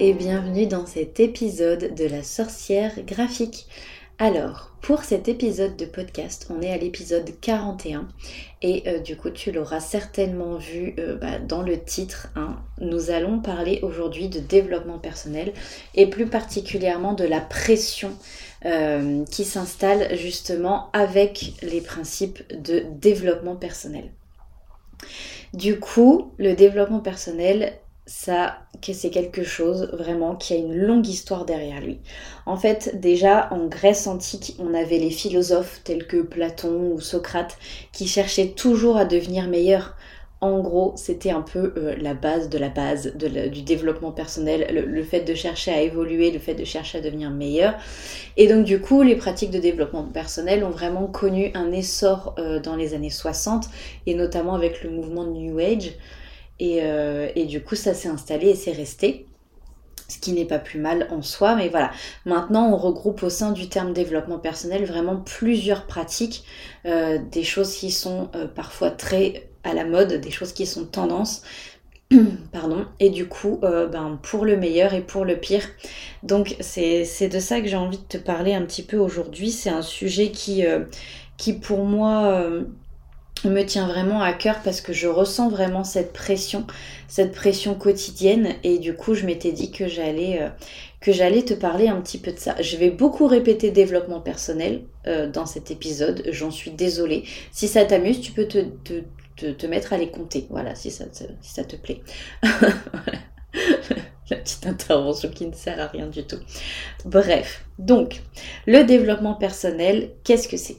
et 0.00 0.12
bienvenue 0.12 0.66
dans 0.66 0.86
cet 0.86 1.20
épisode 1.20 1.94
de 1.94 2.04
la 2.04 2.24
sorcière 2.24 2.92
graphique. 3.06 3.66
Alors, 4.18 4.72
pour 4.80 5.04
cet 5.04 5.28
épisode 5.28 5.76
de 5.76 5.84
podcast, 5.84 6.48
on 6.50 6.60
est 6.62 6.72
à 6.72 6.76
l'épisode 6.76 7.30
41 7.40 8.08
et 8.62 8.82
euh, 8.88 8.98
du 8.98 9.16
coup 9.16 9.30
tu 9.30 9.52
l'auras 9.52 9.80
certainement 9.80 10.56
vu 10.56 10.94
euh, 10.98 11.16
bah, 11.16 11.38
dans 11.38 11.62
le 11.62 11.80
titre. 11.80 12.28
Hein. 12.34 12.56
nous 12.80 13.10
allons 13.10 13.38
parler 13.38 13.80
aujourd'hui 13.82 14.28
de 14.28 14.40
développement 14.40 14.98
personnel 14.98 15.52
et 15.94 16.08
plus 16.08 16.26
particulièrement 16.26 17.12
de 17.12 17.24
la 17.24 17.40
pression 17.40 18.10
euh, 18.64 19.24
qui 19.30 19.44
s'installe 19.44 20.16
justement 20.16 20.90
avec 20.92 21.52
les 21.62 21.80
principes 21.80 22.42
de 22.52 22.84
développement 23.00 23.56
personnel. 23.56 24.10
Du 25.52 25.78
coup, 25.78 26.32
le 26.38 26.54
développement 26.54 26.98
personnel, 26.98 27.74
ça, 28.06 28.58
c'est 28.82 29.10
quelque 29.10 29.44
chose 29.44 29.88
vraiment 29.94 30.36
qui 30.36 30.52
a 30.52 30.56
une 30.56 30.74
longue 30.74 31.06
histoire 31.06 31.46
derrière 31.46 31.80
lui. 31.80 32.00
En 32.44 32.56
fait, 32.56 33.00
déjà 33.00 33.48
en 33.50 33.66
Grèce 33.66 34.06
antique, 34.06 34.56
on 34.58 34.74
avait 34.74 34.98
les 34.98 35.10
philosophes 35.10 35.80
tels 35.84 36.06
que 36.06 36.20
Platon 36.20 36.92
ou 36.92 37.00
Socrate 37.00 37.56
qui 37.92 38.06
cherchaient 38.06 38.48
toujours 38.48 38.98
à 38.98 39.06
devenir 39.06 39.48
meilleurs. 39.48 39.96
En 40.42 40.60
gros, 40.60 40.92
c'était 40.96 41.30
un 41.30 41.40
peu 41.40 41.72
euh, 41.78 41.96
la 41.96 42.12
base 42.12 42.50
de 42.50 42.58
la 42.58 42.68
base 42.68 43.14
du 43.16 43.62
développement 43.62 44.12
personnel, 44.12 44.86
le, 44.86 45.02
fait 45.02 45.22
de 45.22 45.34
chercher 45.34 45.70
à 45.70 45.80
évoluer, 45.80 46.30
le 46.30 46.38
fait 46.38 46.54
de 46.54 46.64
chercher 46.64 46.98
à 46.98 47.00
devenir 47.00 47.30
meilleur. 47.30 47.72
Et 48.36 48.46
donc 48.46 48.66
du 48.66 48.82
coup, 48.82 49.00
les 49.00 49.16
pratiques 49.16 49.50
de 49.50 49.58
développement 49.58 50.04
personnel 50.04 50.62
ont 50.62 50.70
vraiment 50.70 51.06
connu 51.06 51.50
un 51.54 51.72
essor 51.72 52.34
euh, 52.38 52.60
dans 52.60 52.76
les 52.76 52.92
années 52.92 53.08
60, 53.08 53.70
et 54.04 54.14
notamment 54.14 54.54
avec 54.54 54.82
le 54.82 54.90
mouvement 54.90 55.24
New 55.24 55.58
Age. 55.58 55.92
Euh, 56.62 57.28
et, 57.34 57.46
du 57.46 57.62
coup, 57.62 57.74
ça 57.74 57.94
s'est 57.94 58.08
installé 58.08 58.50
et 58.50 58.54
c'est 58.54 58.72
resté 58.72 59.26
ce 60.06 60.18
qui 60.18 60.32
n'est 60.32 60.44
pas 60.44 60.58
plus 60.58 60.78
mal 60.78 61.08
en 61.10 61.22
soi, 61.22 61.56
mais 61.56 61.68
voilà. 61.70 61.90
Maintenant, 62.26 62.70
on 62.70 62.76
regroupe 62.76 63.22
au 63.22 63.30
sein 63.30 63.52
du 63.52 63.70
terme 63.70 63.94
développement 63.94 64.38
personnel 64.38 64.84
vraiment 64.84 65.16
plusieurs 65.16 65.86
pratiques, 65.86 66.44
euh, 66.84 67.18
des 67.32 67.42
choses 67.42 67.74
qui 67.74 67.90
sont 67.90 68.28
euh, 68.34 68.46
parfois 68.46 68.90
très 68.90 69.48
à 69.62 69.72
la 69.72 69.86
mode, 69.86 70.12
des 70.12 70.30
choses 70.30 70.52
qui 70.52 70.66
sont 70.66 70.84
tendance, 70.84 71.42
pardon, 72.52 72.84
et 73.00 73.08
du 73.08 73.26
coup, 73.26 73.58
ben, 73.62 74.18
pour 74.22 74.44
le 74.44 74.58
meilleur 74.58 74.92
et 74.92 75.00
pour 75.00 75.24
le 75.24 75.38
pire. 75.38 75.66
Donc, 76.22 76.54
c'est 76.60 77.28
de 77.28 77.38
ça 77.38 77.62
que 77.62 77.66
j'ai 77.66 77.76
envie 77.76 77.96
de 77.96 78.02
te 78.02 78.18
parler 78.18 78.52
un 78.52 78.62
petit 78.66 78.82
peu 78.82 78.98
aujourd'hui. 78.98 79.50
C'est 79.50 79.70
un 79.70 79.80
sujet 79.80 80.30
qui 80.30 80.64
pour 81.62 81.84
moi 81.86 82.46
me 83.48 83.64
tient 83.64 83.86
vraiment 83.86 84.20
à 84.20 84.32
cœur 84.32 84.60
parce 84.62 84.80
que 84.80 84.92
je 84.92 85.06
ressens 85.06 85.48
vraiment 85.48 85.84
cette 85.84 86.12
pression, 86.12 86.66
cette 87.08 87.32
pression 87.32 87.74
quotidienne 87.74 88.54
et 88.62 88.78
du 88.78 88.94
coup 88.94 89.14
je 89.14 89.26
m'étais 89.26 89.52
dit 89.52 89.70
que 89.70 89.88
j'allais 89.88 90.42
euh, 90.42 90.48
que 91.00 91.12
j'allais 91.12 91.42
te 91.42 91.52
parler 91.52 91.88
un 91.88 92.00
petit 92.00 92.16
peu 92.18 92.32
de 92.32 92.38
ça. 92.38 92.56
Je 92.62 92.78
vais 92.78 92.90
beaucoup 92.90 93.26
répéter 93.26 93.70
développement 93.70 94.20
personnel 94.20 94.84
euh, 95.06 95.30
dans 95.30 95.44
cet 95.44 95.70
épisode, 95.70 96.22
j'en 96.30 96.50
suis 96.50 96.70
désolée. 96.70 97.24
Si 97.52 97.68
ça 97.68 97.84
t'amuse, 97.84 98.22
tu 98.22 98.32
peux 98.32 98.46
te, 98.46 98.64
te, 99.36 99.50
te, 99.50 99.66
mettre 99.66 99.92
à 99.92 99.98
les 99.98 100.10
compter, 100.10 100.46
voilà, 100.48 100.74
si 100.74 100.90
ça, 100.90 101.04
te, 101.04 101.24
si 101.42 101.52
ça 101.52 101.64
te 101.64 101.76
plaît. 101.76 102.00
La 104.30 104.38
petite 104.38 104.66
intervention 104.66 105.28
qui 105.28 105.46
ne 105.46 105.52
sert 105.52 105.78
à 105.78 105.88
rien 105.88 106.06
du 106.06 106.24
tout. 106.24 106.38
Bref, 107.04 107.66
donc, 107.78 108.22
le 108.66 108.82
développement 108.84 109.34
personnel, 109.34 110.12
qu'est-ce 110.24 110.48
que 110.48 110.56
c'est? 110.56 110.78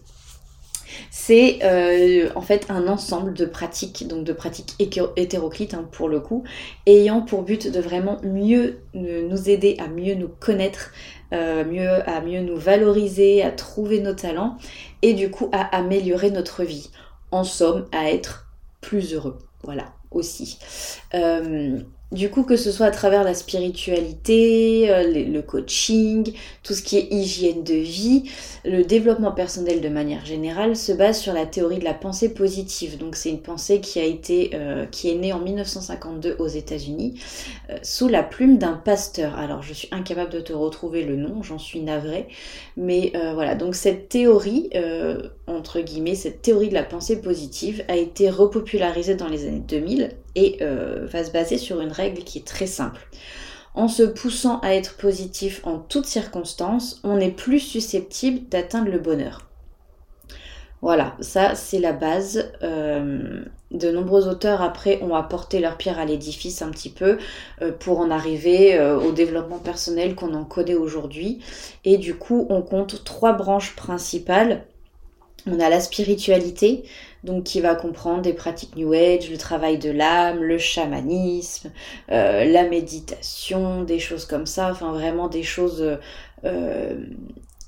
C'est 1.09 1.59
euh, 1.63 2.29
en 2.35 2.41
fait 2.41 2.65
un 2.69 2.87
ensemble 2.87 3.33
de 3.33 3.45
pratiques, 3.45 4.07
donc 4.07 4.23
de 4.23 4.33
pratiques 4.33 4.75
hétéroclites 4.79 5.73
hein, 5.73 5.87
pour 5.91 6.09
le 6.09 6.19
coup, 6.19 6.43
ayant 6.85 7.21
pour 7.21 7.43
but 7.43 7.71
de 7.71 7.79
vraiment 7.79 8.17
mieux 8.23 8.79
nous 8.93 9.49
aider 9.49 9.77
à 9.79 9.87
mieux 9.87 10.15
nous 10.15 10.29
connaître, 10.29 10.91
euh, 11.33 11.65
mieux, 11.65 12.07
à 12.09 12.21
mieux 12.21 12.41
nous 12.41 12.57
valoriser, 12.57 13.43
à 13.43 13.51
trouver 13.51 13.99
nos 13.99 14.13
talents 14.13 14.57
et 15.01 15.13
du 15.13 15.29
coup 15.29 15.49
à 15.51 15.75
améliorer 15.75 16.31
notre 16.31 16.63
vie. 16.63 16.89
En 17.31 17.43
somme, 17.43 17.85
à 17.91 18.11
être 18.11 18.47
plus 18.81 19.13
heureux. 19.13 19.39
Voilà, 19.63 19.93
aussi. 20.11 20.59
Euh, 21.15 21.79
du 22.15 22.29
coup, 22.29 22.43
que 22.43 22.55
ce 22.55 22.71
soit 22.71 22.85
à 22.87 22.91
travers 22.91 23.23
la 23.23 23.33
spiritualité, 23.33 24.89
euh, 24.89 25.03
le 25.03 25.41
coaching, 25.41 26.33
tout 26.63 26.73
ce 26.73 26.81
qui 26.81 26.97
est 26.97 27.07
hygiène 27.11 27.63
de 27.63 27.73
vie, 27.73 28.31
le 28.63 28.83
développement 28.83 29.33
personnel 29.33 29.81
de 29.81 29.89
manière 29.89 30.25
générale 30.25 30.77
se 30.77 30.93
base 30.93 31.19
sur 31.19 31.33
la 31.33 31.45
théorie 31.45 31.77
de 31.77 31.83
la 31.83 31.93
pensée 31.93 32.33
positive. 32.33 32.97
Donc 32.97 33.17
c'est 33.17 33.29
une 33.29 33.41
pensée 33.41 33.81
qui 33.81 33.99
a 33.99 34.05
été, 34.05 34.51
euh, 34.53 34.85
qui 34.85 35.11
est 35.11 35.15
née 35.15 35.33
en 35.33 35.39
1952 35.39 36.37
aux 36.39 36.47
États-Unis 36.47 37.19
euh, 37.69 37.77
sous 37.83 38.07
la 38.07 38.23
plume 38.23 38.57
d'un 38.57 38.73
pasteur. 38.73 39.37
Alors 39.37 39.61
je 39.61 39.73
suis 39.73 39.89
incapable 39.91 40.31
de 40.31 40.39
te 40.39 40.53
retrouver 40.53 41.03
le 41.03 41.17
nom, 41.17 41.43
j'en 41.43 41.59
suis 41.59 41.81
navrée, 41.81 42.29
mais 42.77 43.11
voilà. 43.33 43.55
Donc 43.55 43.75
cette 43.75 44.09
théorie, 44.09 44.69
entre 45.47 45.81
guillemets, 45.81 46.15
cette 46.15 46.41
théorie 46.41 46.69
de 46.69 46.73
la 46.73 46.83
pensée 46.83 47.21
positive 47.21 47.83
a 47.87 47.95
été 47.95 48.29
repopularisée 48.29 49.15
dans 49.15 49.27
les 49.27 49.45
années 49.47 49.63
2000 49.67 50.15
et 50.35 50.59
va 50.61 51.23
se 51.23 51.31
baser 51.31 51.57
sur 51.57 51.81
une 51.81 51.91
règle 51.91 52.23
qui 52.23 52.39
est 52.39 52.47
très 52.47 52.67
simple. 52.67 53.07
En 53.75 53.89
se 53.89 54.03
poussant 54.03 54.59
à 54.61 54.73
être 54.73 54.95
positif 54.95 55.61
en 55.65 55.79
toutes 55.79 56.05
circonstances, 56.05 57.01
on 57.03 57.19
est 57.19 57.31
plus 57.31 57.59
susceptible 57.59 58.47
d'atteindre 58.47 58.89
le 58.89 58.99
bonheur. 58.99 59.49
Voilà, 60.81 61.15
ça 61.19 61.55
c'est 61.55 61.79
la 61.79 61.93
base. 61.93 62.51
Euh, 62.63 63.43
de 63.71 63.91
nombreux 63.91 64.27
auteurs 64.27 64.61
après 64.61 65.01
ont 65.01 65.15
apporté 65.15 65.59
leur 65.59 65.77
pierre 65.77 65.99
à 65.99 66.05
l'édifice 66.05 66.61
un 66.61 66.69
petit 66.69 66.91
peu 66.91 67.17
euh, 67.61 67.71
pour 67.71 67.99
en 67.99 68.11
arriver 68.11 68.77
euh, 68.77 68.97
au 68.97 69.11
développement 69.11 69.57
personnel 69.57 70.15
qu'on 70.15 70.33
en 70.35 70.45
connaît 70.45 70.75
aujourd'hui. 70.75 71.39
Et 71.83 71.97
du 71.97 72.15
coup, 72.15 72.45
on 72.49 72.61
compte 72.61 73.03
trois 73.03 73.33
branches 73.33 73.75
principales. 73.75 74.65
On 75.47 75.59
a 75.59 75.69
la 75.69 75.79
spiritualité, 75.79 76.85
donc 77.23 77.43
qui 77.43 77.61
va 77.61 77.75
comprendre 77.75 78.21
des 78.21 78.33
pratiques 78.33 78.75
New 78.75 78.93
Age, 78.93 79.29
le 79.29 79.37
travail 79.37 79.77
de 79.77 79.91
l'âme, 79.91 80.41
le 80.41 80.57
chamanisme, 80.57 81.71
euh, 82.11 82.45
la 82.45 82.67
méditation, 82.67 83.83
des 83.83 83.99
choses 83.99 84.25
comme 84.25 84.47
ça, 84.47 84.71
enfin 84.71 84.91
vraiment 84.91 85.27
des 85.27 85.43
choses 85.43 85.97
euh, 86.45 87.05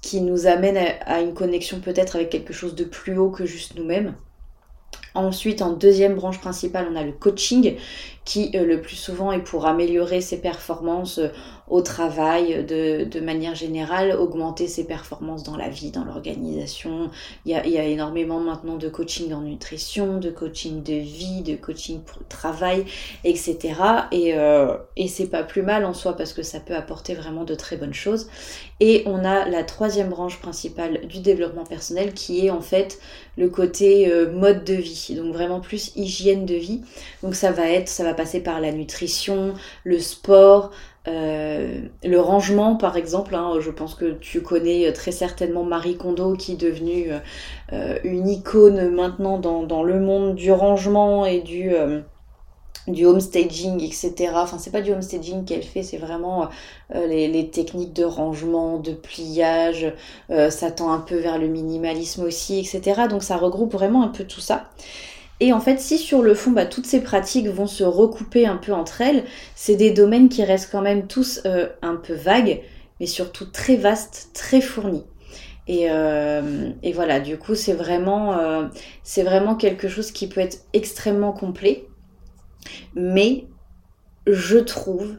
qui 0.01 0.21
nous 0.21 0.47
amènent 0.47 0.95
à 1.05 1.21
une 1.21 1.33
connexion 1.33 1.79
peut-être 1.79 2.16
avec 2.16 2.29
quelque 2.29 2.53
chose 2.53 2.75
de 2.75 2.83
plus 2.83 3.17
haut 3.17 3.29
que 3.29 3.45
juste 3.45 3.75
nous-mêmes. 3.75 4.16
Ensuite, 5.13 5.61
en 5.61 5.73
deuxième 5.73 6.16
branche 6.16 6.39
principale, 6.39 6.87
on 6.91 6.95
a 6.95 7.03
le 7.03 7.11
coaching 7.11 7.75
qui 8.27 8.51
euh, 8.55 8.65
le 8.65 8.81
plus 8.81 8.97
souvent 8.97 9.31
est 9.31 9.39
pour 9.39 9.65
améliorer 9.65 10.19
ses 10.19 10.41
performances 10.41 11.17
euh, 11.17 11.29
au 11.69 11.81
travail 11.81 12.63
de, 12.63 13.19
manière 13.19 13.55
générale, 13.55 14.15
augmenter 14.17 14.67
ses 14.67 14.85
performances 14.85 15.43
dans 15.43 15.57
la 15.57 15.67
vie, 15.67 15.91
dans 15.91 16.05
l'organisation. 16.05 17.09
Il 17.45 17.51
y, 17.51 17.55
a, 17.55 17.83
énormément 17.83 18.39
maintenant 18.39 18.77
de 18.77 18.87
coaching 18.87 19.33
en 19.33 19.41
nutrition, 19.41 20.17
de 20.17 20.29
coaching 20.29 20.81
de 20.81 20.93
vie, 20.93 21.41
de 21.41 21.57
coaching 21.57 21.99
pour 21.99 22.25
travail, 22.29 22.85
etc. 23.25 23.73
Et, 24.13 24.33
euh, 24.35 24.77
et 24.95 25.09
c'est 25.09 25.27
pas 25.27 25.43
plus 25.43 25.61
mal 25.61 25.83
en 25.83 25.93
soi 25.93 26.13
parce 26.13 26.31
que 26.31 26.41
ça 26.41 26.61
peut 26.61 26.75
apporter 26.75 27.16
vraiment 27.16 27.43
de 27.43 27.53
très 27.53 27.75
bonnes 27.75 27.93
choses. 27.93 28.29
Et 28.79 29.03
on 29.05 29.25
a 29.25 29.49
la 29.49 29.63
troisième 29.63 30.07
branche 30.07 30.39
principale 30.39 31.05
du 31.07 31.19
développement 31.19 31.66
personnel 31.66 32.13
qui 32.13 32.45
est 32.45 32.49
en 32.49 32.61
fait 32.61 32.99
le 33.35 33.49
côté 33.49 34.11
mode 34.31 34.63
de 34.63 34.73
vie, 34.73 35.16
donc 35.16 35.33
vraiment 35.33 35.59
plus 35.59 35.91
hygiène 35.95 36.45
de 36.45 36.55
vie. 36.55 36.81
Donc 37.23 37.35
ça 37.35 37.51
va 37.51 37.69
être, 37.69 37.89
ça 37.89 38.03
va 38.03 38.13
passer 38.17 38.41
par 38.41 38.59
la 38.59 38.73
nutrition, 38.73 39.53
le 39.85 40.00
sport, 40.00 40.72
euh, 41.07 41.79
le 42.03 42.19
rangement 42.19 42.75
par 42.75 42.97
exemple. 42.97 43.35
Hein. 43.35 43.59
je 43.61 43.72
pense 43.72 43.95
que 43.95 44.13
tu 44.13 44.41
connais 44.41 44.91
très 44.91 45.11
certainement 45.11 45.63
Marie 45.63 45.95
Kondo 45.95 46.33
qui 46.33 46.53
est 46.53 46.57
devenue 46.57 47.11
euh, 47.72 47.97
une 48.03 48.28
icône 48.28 48.90
maintenant 48.90 49.37
dans, 49.37 49.84
le 49.84 49.99
monde 49.99 50.35
du 50.35 50.52
rangement 50.52 51.25
et 51.25 51.40
du 51.40 51.73
euh, 51.73 52.02
homestaging, 52.90 53.81
etc. 53.81 54.31
Enfin, 54.35 54.58
c'est 54.58 54.72
pas 54.72 54.81
du 54.81 54.91
homestaging 54.91 55.46
qu'elle 55.46 55.64
fait, 55.64 55.84
c'est 55.84 55.97
vraiment 55.97 56.49
les, 56.93 57.49
techniques 57.49 57.93
de 57.93 58.03
rangement, 58.03 58.78
de 58.78 58.91
pliage, 58.91 59.93
ça 60.29 60.72
tend 60.72 60.91
un 60.91 60.99
peu 60.99 61.17
vers 61.17 61.37
le 61.37 61.47
minimalisme 61.47 62.23
aussi, 62.23 62.59
etc. 62.59 63.03
Donc 63.09 63.23
ça 63.23 63.37
regroupe 63.37 63.73
vraiment 63.73 64.03
un 64.03 64.09
peu 64.09 64.23
tout 64.23 64.40
ça. 64.41 64.69
Et 65.39 65.53
en 65.53 65.59
fait, 65.59 65.79
si 65.79 65.97
sur 65.97 66.22
le 66.23 66.34
fond, 66.34 66.51
bah, 66.51 66.66
toutes 66.66 66.87
ces 66.87 67.01
pratiques 67.01 67.47
vont 67.47 67.67
se 67.67 67.84
recouper 67.84 68.47
un 68.47 68.57
peu 68.57 68.73
entre 68.73 69.01
elles, 69.01 69.23
c'est 69.55 69.75
des 69.75 69.91
domaines 69.91 70.29
qui 70.29 70.43
restent 70.43 70.72
quand 70.72 70.81
même 70.81 71.07
tous 71.07 71.41
euh, 71.45 71.67
un 71.81 71.95
peu 71.95 72.13
vagues, 72.13 72.61
mais 72.99 73.05
surtout 73.05 73.45
très 73.45 73.75
vastes, 73.75 74.31
très 74.34 74.61
fournis. 74.61 75.05
Et, 75.67 75.87
euh, 75.91 76.72
voilà, 76.93 77.19
du 77.19 77.37
coup, 77.37 77.53
euh, 77.53 78.67
c'est 79.03 79.23
vraiment 79.23 79.55
quelque 79.55 79.87
chose 79.87 80.11
qui 80.11 80.28
peut 80.28 80.41
être 80.41 80.59
extrêmement 80.73 81.34
complet. 81.34 81.85
Mais 82.95 83.45
je 84.25 84.57
trouve 84.57 85.17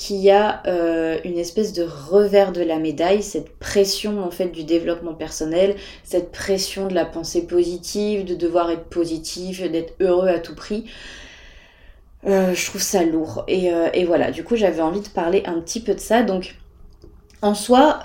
qu'il 0.00 0.16
y 0.16 0.30
a 0.30 0.62
euh, 0.66 1.18
une 1.26 1.36
espèce 1.36 1.74
de 1.74 1.82
revers 1.82 2.52
de 2.52 2.62
la 2.62 2.78
médaille, 2.78 3.22
cette 3.22 3.58
pression 3.58 4.24
en 4.24 4.30
fait 4.30 4.46
du 4.46 4.64
développement 4.64 5.12
personnel, 5.12 5.76
cette 6.04 6.32
pression 6.32 6.86
de 6.86 6.94
la 6.94 7.04
pensée 7.04 7.46
positive, 7.46 8.24
de 8.24 8.34
devoir 8.34 8.70
être 8.70 8.84
positif, 8.84 9.60
d'être 9.70 9.92
heureux 10.00 10.28
à 10.28 10.38
tout 10.38 10.54
prix. 10.54 10.86
je 12.24 12.66
trouve 12.66 12.80
ça 12.80 13.04
lourd. 13.04 13.44
Et, 13.46 13.70
et 13.92 14.04
voilà, 14.06 14.30
du 14.30 14.42
coup, 14.42 14.56
j'avais 14.56 14.80
envie 14.80 15.02
de 15.02 15.08
parler 15.08 15.42
un 15.44 15.60
petit 15.60 15.80
peu 15.80 15.94
de 15.94 16.00
ça. 16.00 16.22
Donc, 16.22 16.56
en 17.42 17.54
soi, 17.54 18.00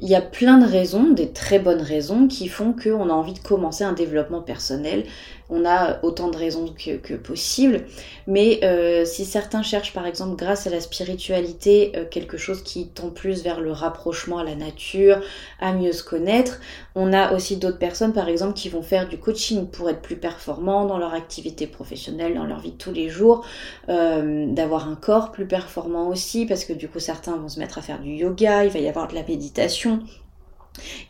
il 0.00 0.08
y 0.08 0.14
a 0.14 0.20
plein 0.20 0.58
de 0.58 0.66
raisons, 0.66 1.10
des 1.10 1.32
très 1.32 1.58
bonnes 1.58 1.80
raisons, 1.80 2.28
qui 2.28 2.48
font 2.48 2.74
qu'on 2.74 3.08
a 3.08 3.12
envie 3.12 3.32
de 3.32 3.38
commencer 3.40 3.84
un 3.84 3.94
développement 3.94 4.42
personnel. 4.42 5.04
On 5.50 5.64
a 5.64 5.98
autant 6.04 6.28
de 6.28 6.36
raisons 6.36 6.74
que, 6.76 7.14
possible. 7.14 7.86
Mais 8.26 8.60
euh, 8.62 9.04
si 9.04 9.24
certains 9.24 9.62
cherchent, 9.62 9.92
par 9.92 10.06
exemple, 10.06 10.36
grâce 10.36 10.66
à 10.66 10.70
la 10.70 10.80
spiritualité, 10.80 11.92
euh, 11.96 12.04
quelque 12.04 12.36
chose 12.36 12.62
qui 12.62 12.88
tend 12.88 13.10
plus 13.10 13.42
vers 13.42 13.60
le 13.60 13.72
rapprochement 13.72 14.38
à 14.38 14.44
la 14.44 14.54
nature, 14.54 15.20
à 15.60 15.72
mieux 15.72 15.92
se 15.92 16.02
connaître, 16.02 16.60
on 16.94 17.12
a 17.12 17.32
aussi 17.32 17.56
d'autres 17.56 17.78
personnes, 17.78 18.12
par 18.12 18.28
exemple, 18.28 18.54
qui 18.54 18.68
vont 18.68 18.82
faire 18.82 19.08
du 19.08 19.18
coaching 19.18 19.66
pour 19.66 19.88
être 19.88 20.02
plus 20.02 20.16
performants 20.16 20.84
dans 20.84 20.98
leur 20.98 21.14
activité 21.14 21.66
professionnelle, 21.66 22.34
dans 22.34 22.44
leur 22.44 22.60
vie 22.60 22.72
de 22.72 22.76
tous 22.76 22.92
les 22.92 23.08
jours, 23.08 23.44
euh, 23.88 24.46
d'avoir 24.48 24.88
un 24.88 24.96
corps 24.96 25.32
plus 25.32 25.46
performant 25.46 26.08
aussi, 26.08 26.44
parce 26.44 26.64
que 26.64 26.72
du 26.72 26.88
coup, 26.88 27.00
certains 27.00 27.36
vont 27.36 27.48
se 27.48 27.58
mettre 27.58 27.78
à 27.78 27.82
faire 27.82 28.00
du 28.00 28.10
yoga, 28.10 28.64
il 28.64 28.70
va 28.70 28.80
y 28.80 28.88
avoir 28.88 29.08
de 29.08 29.14
la 29.14 29.22
méditation. 29.22 30.00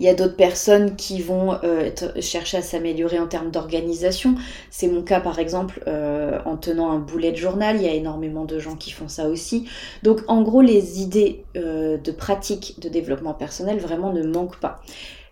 Il 0.00 0.06
y 0.06 0.09
a 0.09 0.15
d'autres 0.15 0.37
personnes 0.37 0.97
qui 0.97 1.20
vont 1.20 1.59
euh, 1.65 1.91
chercher 2.20 2.59
à 2.59 2.62
s'améliorer 2.62 3.19
en 3.19 3.26
termes 3.26 3.50
d'organisation. 3.50 4.35
C'est 4.70 4.88
mon 4.88 5.03
cas 5.03 5.20
par 5.20 5.38
exemple 5.38 5.82
euh, 5.87 6.38
en 6.44 6.56
tenant 6.56 6.91
un 6.91 6.99
boulet 6.99 7.32
de 7.32 7.37
journal. 7.37 7.76
Il 7.76 7.82
y 7.82 7.88
a 7.88 7.94
énormément 7.94 8.44
de 8.44 8.59
gens 8.59 8.76
qui 8.76 8.91
font 8.91 9.09
ça 9.09 9.29
aussi. 9.29 9.69
Donc 10.03 10.20
en 10.29 10.43
gros, 10.43 10.62
les 10.62 11.00
idées 11.00 11.44
euh, 11.56 11.97
de 11.97 12.12
pratique 12.12 12.81
de 12.81 12.88
développement 12.88 13.35
personnel 13.35 13.79
vraiment 13.79 14.12
ne 14.12 14.23
manquent 14.23 14.61
pas. 14.61 14.82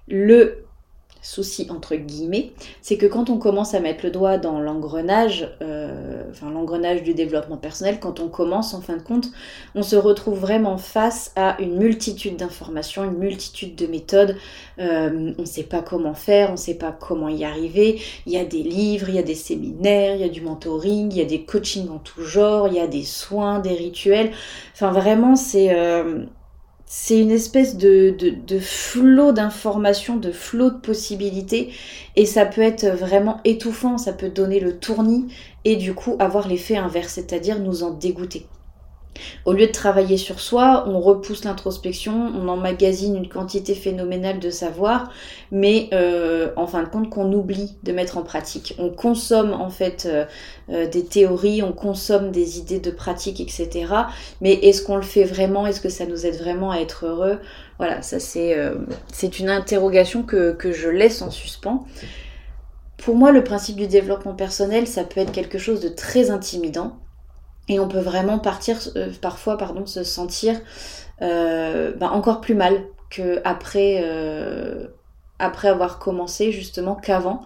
Le 0.08 0.65
souci 1.26 1.66
entre 1.70 1.96
guillemets, 1.96 2.52
c'est 2.82 2.96
que 2.96 3.06
quand 3.06 3.30
on 3.30 3.38
commence 3.38 3.74
à 3.74 3.80
mettre 3.80 4.04
le 4.04 4.10
doigt 4.10 4.38
dans 4.38 4.60
l'engrenage, 4.60 5.50
euh, 5.60 6.22
enfin 6.30 6.50
l'engrenage 6.50 7.02
du 7.02 7.14
développement 7.14 7.56
personnel, 7.56 7.98
quand 8.00 8.20
on 8.20 8.28
commence 8.28 8.74
en 8.74 8.80
fin 8.80 8.96
de 8.96 9.02
compte, 9.02 9.30
on 9.74 9.82
se 9.82 9.96
retrouve 9.96 10.38
vraiment 10.38 10.78
face 10.78 11.32
à 11.36 11.60
une 11.60 11.76
multitude 11.76 12.36
d'informations, 12.36 13.04
une 13.04 13.18
multitude 13.18 13.74
de 13.74 13.86
méthodes. 13.86 14.36
Euh, 14.78 15.32
on 15.36 15.42
ne 15.42 15.46
sait 15.46 15.64
pas 15.64 15.82
comment 15.82 16.14
faire, 16.14 16.50
on 16.50 16.52
ne 16.52 16.56
sait 16.56 16.74
pas 16.74 16.92
comment 16.92 17.28
y 17.28 17.44
arriver. 17.44 18.00
Il 18.26 18.32
y 18.32 18.38
a 18.38 18.44
des 18.44 18.62
livres, 18.62 19.08
il 19.08 19.16
y 19.16 19.18
a 19.18 19.22
des 19.22 19.34
séminaires, 19.34 20.14
il 20.14 20.20
y 20.20 20.24
a 20.24 20.28
du 20.28 20.40
mentoring, 20.40 21.10
il 21.10 21.18
y 21.18 21.22
a 21.22 21.26
des 21.26 21.42
coachings 21.42 21.88
en 21.90 21.98
tout 21.98 22.22
genre, 22.22 22.68
il 22.68 22.74
y 22.74 22.80
a 22.80 22.86
des 22.86 23.04
soins, 23.04 23.58
des 23.58 23.74
rituels. 23.74 24.30
Enfin 24.74 24.92
vraiment 24.92 25.34
c'est 25.34 25.74
euh, 25.74 26.24
c'est 26.86 27.18
une 27.18 27.32
espèce 27.32 27.76
de, 27.76 28.16
de, 28.18 28.58
flot 28.60 29.32
d'informations, 29.32 30.16
de 30.16 30.30
flot 30.30 30.70
de 30.70 30.78
possibilités, 30.78 31.72
et 32.14 32.26
ça 32.26 32.46
peut 32.46 32.62
être 32.62 32.86
vraiment 32.86 33.40
étouffant, 33.44 33.98
ça 33.98 34.12
peut 34.12 34.30
donner 34.30 34.60
le 34.60 34.78
tournis, 34.78 35.26
et 35.64 35.76
du 35.76 35.94
coup 35.94 36.16
avoir 36.20 36.46
l'effet 36.46 36.76
inverse, 36.76 37.14
c'est-à-dire 37.14 37.58
nous 37.58 37.82
en 37.82 37.90
dégoûter. 37.90 38.46
Au 39.44 39.52
lieu 39.52 39.66
de 39.66 39.72
travailler 39.72 40.16
sur 40.16 40.40
soi, 40.40 40.84
on 40.86 41.00
repousse 41.00 41.44
l'introspection, 41.44 42.32
on 42.34 42.48
emmagasine 42.48 43.16
une 43.16 43.28
quantité 43.28 43.74
phénoménale 43.74 44.40
de 44.40 44.50
savoir, 44.50 45.10
mais 45.50 45.88
euh, 45.92 46.50
en 46.56 46.66
fin 46.66 46.82
de 46.82 46.88
compte 46.88 47.10
qu'on 47.10 47.32
oublie 47.32 47.76
de 47.82 47.92
mettre 47.92 48.18
en 48.18 48.22
pratique. 48.22 48.74
On 48.78 48.90
consomme 48.90 49.52
en 49.52 49.70
fait 49.70 50.06
euh, 50.06 50.24
euh, 50.70 50.86
des 50.88 51.04
théories, 51.04 51.62
on 51.62 51.72
consomme 51.72 52.30
des 52.30 52.58
idées 52.58 52.80
de 52.80 52.90
pratique, 52.90 53.40
etc. 53.40 53.86
Mais 54.40 54.54
est-ce 54.54 54.82
qu'on 54.82 54.96
le 54.96 55.02
fait 55.02 55.24
vraiment? 55.24 55.66
Est-ce 55.66 55.80
que 55.80 55.88
ça 55.88 56.06
nous 56.06 56.26
aide 56.26 56.36
vraiment 56.36 56.70
à 56.70 56.78
être 56.78 57.06
heureux? 57.06 57.38
Voilà, 57.78 58.02
ça 58.02 58.18
c'est 58.20 59.38
une 59.38 59.50
interrogation 59.50 60.22
que 60.22 60.72
je 60.72 60.88
laisse 60.88 61.20
en 61.20 61.30
suspens. 61.30 61.84
Pour 62.96 63.14
moi, 63.14 63.30
le 63.30 63.44
principe 63.44 63.76
du 63.76 63.86
développement 63.86 64.34
personnel, 64.34 64.86
ça 64.86 65.04
peut 65.04 65.20
être 65.20 65.32
quelque 65.32 65.58
chose 65.58 65.80
de 65.80 65.88
très 65.88 66.30
intimidant 66.30 66.96
et 67.68 67.80
on 67.80 67.88
peut 67.88 68.00
vraiment 68.00 68.38
partir, 68.38 68.78
euh, 68.96 69.10
parfois, 69.20 69.56
pardon, 69.58 69.86
se 69.86 70.04
sentir 70.04 70.60
euh, 71.22 71.92
ben, 71.92 72.08
encore 72.08 72.40
plus 72.40 72.54
mal 72.54 72.84
que 73.10 73.40
après, 73.44 74.02
euh, 74.04 74.86
après 75.38 75.68
avoir 75.68 75.98
commencé 75.98 76.52
justement 76.52 76.94
qu'avant. 76.94 77.42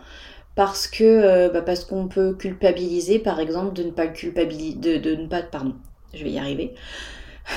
Parce 0.56 0.88
que 0.88 1.48
bah, 1.52 1.62
parce 1.62 1.84
qu'on 1.84 2.06
peut 2.08 2.34
culpabiliser, 2.34 3.18
par 3.18 3.40
exemple, 3.40 3.72
de 3.72 3.84
ne 3.84 3.92
pas 3.92 4.08
culpabiliser, 4.08 4.76
de, 4.76 4.96
de 4.98 5.14
ne 5.14 5.26
pas, 5.26 5.42
pardon, 5.42 5.74
je 6.12 6.22
vais 6.22 6.30
y 6.30 6.38
arriver. 6.38 6.74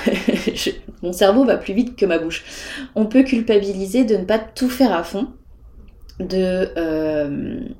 mon 1.02 1.12
cerveau 1.12 1.44
va 1.44 1.58
plus 1.58 1.74
vite 1.74 1.96
que 1.96 2.06
ma 2.06 2.18
bouche. 2.18 2.44
On 2.94 3.06
peut 3.06 3.24
culpabiliser 3.24 4.04
de 4.04 4.16
ne 4.16 4.24
pas 4.24 4.38
tout 4.38 4.70
faire 4.70 4.92
à 4.92 5.02
fond, 5.02 5.28
de 6.18 7.74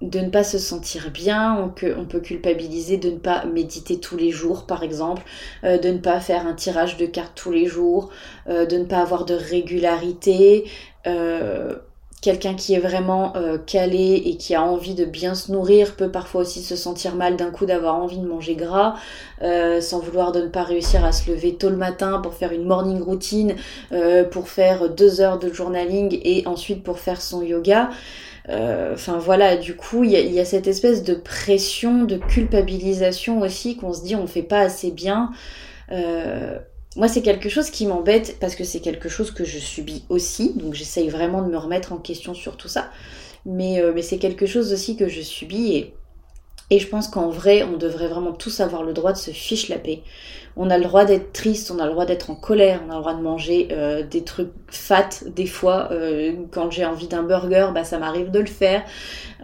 de 0.00 0.20
ne 0.20 0.30
pas 0.30 0.44
se 0.44 0.58
sentir 0.58 1.10
bien, 1.10 1.56
on, 1.62 2.04
peut 2.04 2.20
culpabiliser 2.20 2.96
de 2.96 3.10
ne 3.10 3.18
pas 3.18 3.44
méditer 3.44 4.00
tous 4.00 4.16
les 4.16 4.30
jours 4.30 4.64
par 4.64 4.82
exemple, 4.82 5.22
euh, 5.64 5.78
de 5.78 5.90
ne 5.90 5.98
pas 5.98 6.20
faire 6.20 6.46
un 6.46 6.54
tirage 6.54 6.96
de 6.96 7.06
cartes 7.06 7.32
tous 7.34 7.52
les 7.52 7.66
jours, 7.66 8.08
euh, 8.48 8.64
de 8.64 8.78
ne 8.78 8.84
pas 8.84 8.98
avoir 8.98 9.26
de 9.26 9.34
régularité. 9.34 10.64
Euh, 11.06 11.74
quelqu'un 12.22 12.52
qui 12.52 12.74
est 12.74 12.78
vraiment 12.78 13.32
calé 13.66 14.22
et 14.26 14.36
qui 14.36 14.54
a 14.54 14.62
envie 14.62 14.94
de 14.94 15.06
bien 15.06 15.34
se 15.34 15.50
nourrir 15.50 15.96
peut 15.96 16.10
parfois 16.10 16.42
aussi 16.42 16.62
se 16.62 16.76
sentir 16.76 17.14
mal 17.14 17.36
d'un 17.36 17.50
coup 17.50 17.64
d'avoir 17.64 17.94
envie 17.94 18.18
de 18.18 18.26
manger 18.26 18.56
gras, 18.56 18.96
sans 19.40 20.00
vouloir 20.00 20.30
de 20.30 20.42
ne 20.42 20.48
pas 20.48 20.62
réussir 20.62 21.02
à 21.02 21.12
se 21.12 21.30
lever 21.30 21.54
tôt 21.54 21.70
le 21.70 21.76
matin 21.76 22.18
pour 22.18 22.34
faire 22.34 22.52
une 22.52 22.66
morning 22.66 23.00
routine, 23.00 23.54
pour 24.32 24.50
faire 24.50 24.90
deux 24.90 25.22
heures 25.22 25.38
de 25.38 25.50
journaling 25.50 26.20
et 26.22 26.46
ensuite 26.46 26.82
pour 26.82 26.98
faire 26.98 27.22
son 27.22 27.40
yoga. 27.40 27.88
Euh, 28.48 28.94
enfin 28.94 29.18
voilà, 29.18 29.56
du 29.56 29.76
coup, 29.76 30.04
il 30.04 30.10
y, 30.10 30.40
a 30.40 30.44
cette 30.44 30.66
espèce 30.66 31.02
de 31.02 31.14
pression, 31.14 32.04
de 32.04 32.16
culpabilisation 32.16 33.40
aussi 33.40 33.76
qu'on 33.76 33.92
se 33.92 34.02
dit 34.02 34.16
on 34.16 34.26
fait 34.26 34.42
pas 34.42 34.60
assez 34.60 34.90
bien. 34.90 35.30
Euh, 35.92 36.58
moi, 36.96 37.08
c'est 37.08 37.22
quelque 37.22 37.48
chose 37.48 37.70
qui 37.70 37.86
m'embête 37.86 38.38
parce 38.40 38.56
que 38.56 38.64
c'est 38.64 38.80
quelque 38.80 39.08
chose 39.08 39.30
que 39.30 39.44
je 39.44 39.58
subis 39.58 40.04
aussi, 40.08 40.54
donc 40.54 40.74
j'essaye 40.74 41.08
vraiment 41.08 41.42
de 41.42 41.50
me 41.50 41.58
remettre 41.58 41.92
en 41.92 41.98
question 41.98 42.34
sur 42.34 42.56
tout 42.56 42.68
ça. 42.68 42.90
Mais, 43.46 43.80
euh, 43.80 43.92
mais 43.94 44.02
c'est 44.02 44.18
quelque 44.18 44.46
chose 44.46 44.72
aussi 44.72 44.96
que 44.96 45.08
je 45.08 45.20
subis 45.20 45.76
et 45.76 45.94
et 46.70 46.78
je 46.78 46.86
pense 46.86 47.08
qu'en 47.08 47.28
vrai, 47.28 47.64
on 47.64 47.76
devrait 47.76 48.06
vraiment 48.06 48.32
tous 48.32 48.60
avoir 48.60 48.84
le 48.84 48.92
droit 48.92 49.12
de 49.12 49.18
se 49.18 49.32
fiche 49.32 49.68
la 49.68 49.78
paix. 49.78 50.02
On 50.56 50.70
a 50.70 50.78
le 50.78 50.84
droit 50.84 51.04
d'être 51.04 51.32
triste, 51.32 51.70
on 51.70 51.78
a 51.78 51.86
le 51.86 51.92
droit 51.92 52.06
d'être 52.06 52.30
en 52.30 52.34
colère, 52.36 52.80
on 52.86 52.90
a 52.90 52.94
le 52.94 53.00
droit 53.00 53.14
de 53.14 53.22
manger 53.22 53.68
euh, 53.72 54.04
des 54.04 54.22
trucs 54.22 54.50
fat 54.68 55.08
des 55.26 55.46
fois. 55.46 55.88
Euh, 55.90 56.34
quand 56.52 56.70
j'ai 56.70 56.84
envie 56.84 57.08
d'un 57.08 57.24
burger, 57.24 57.68
bah, 57.74 57.82
ça 57.82 57.98
m'arrive 57.98 58.30
de 58.30 58.38
le 58.38 58.46
faire. 58.46 58.84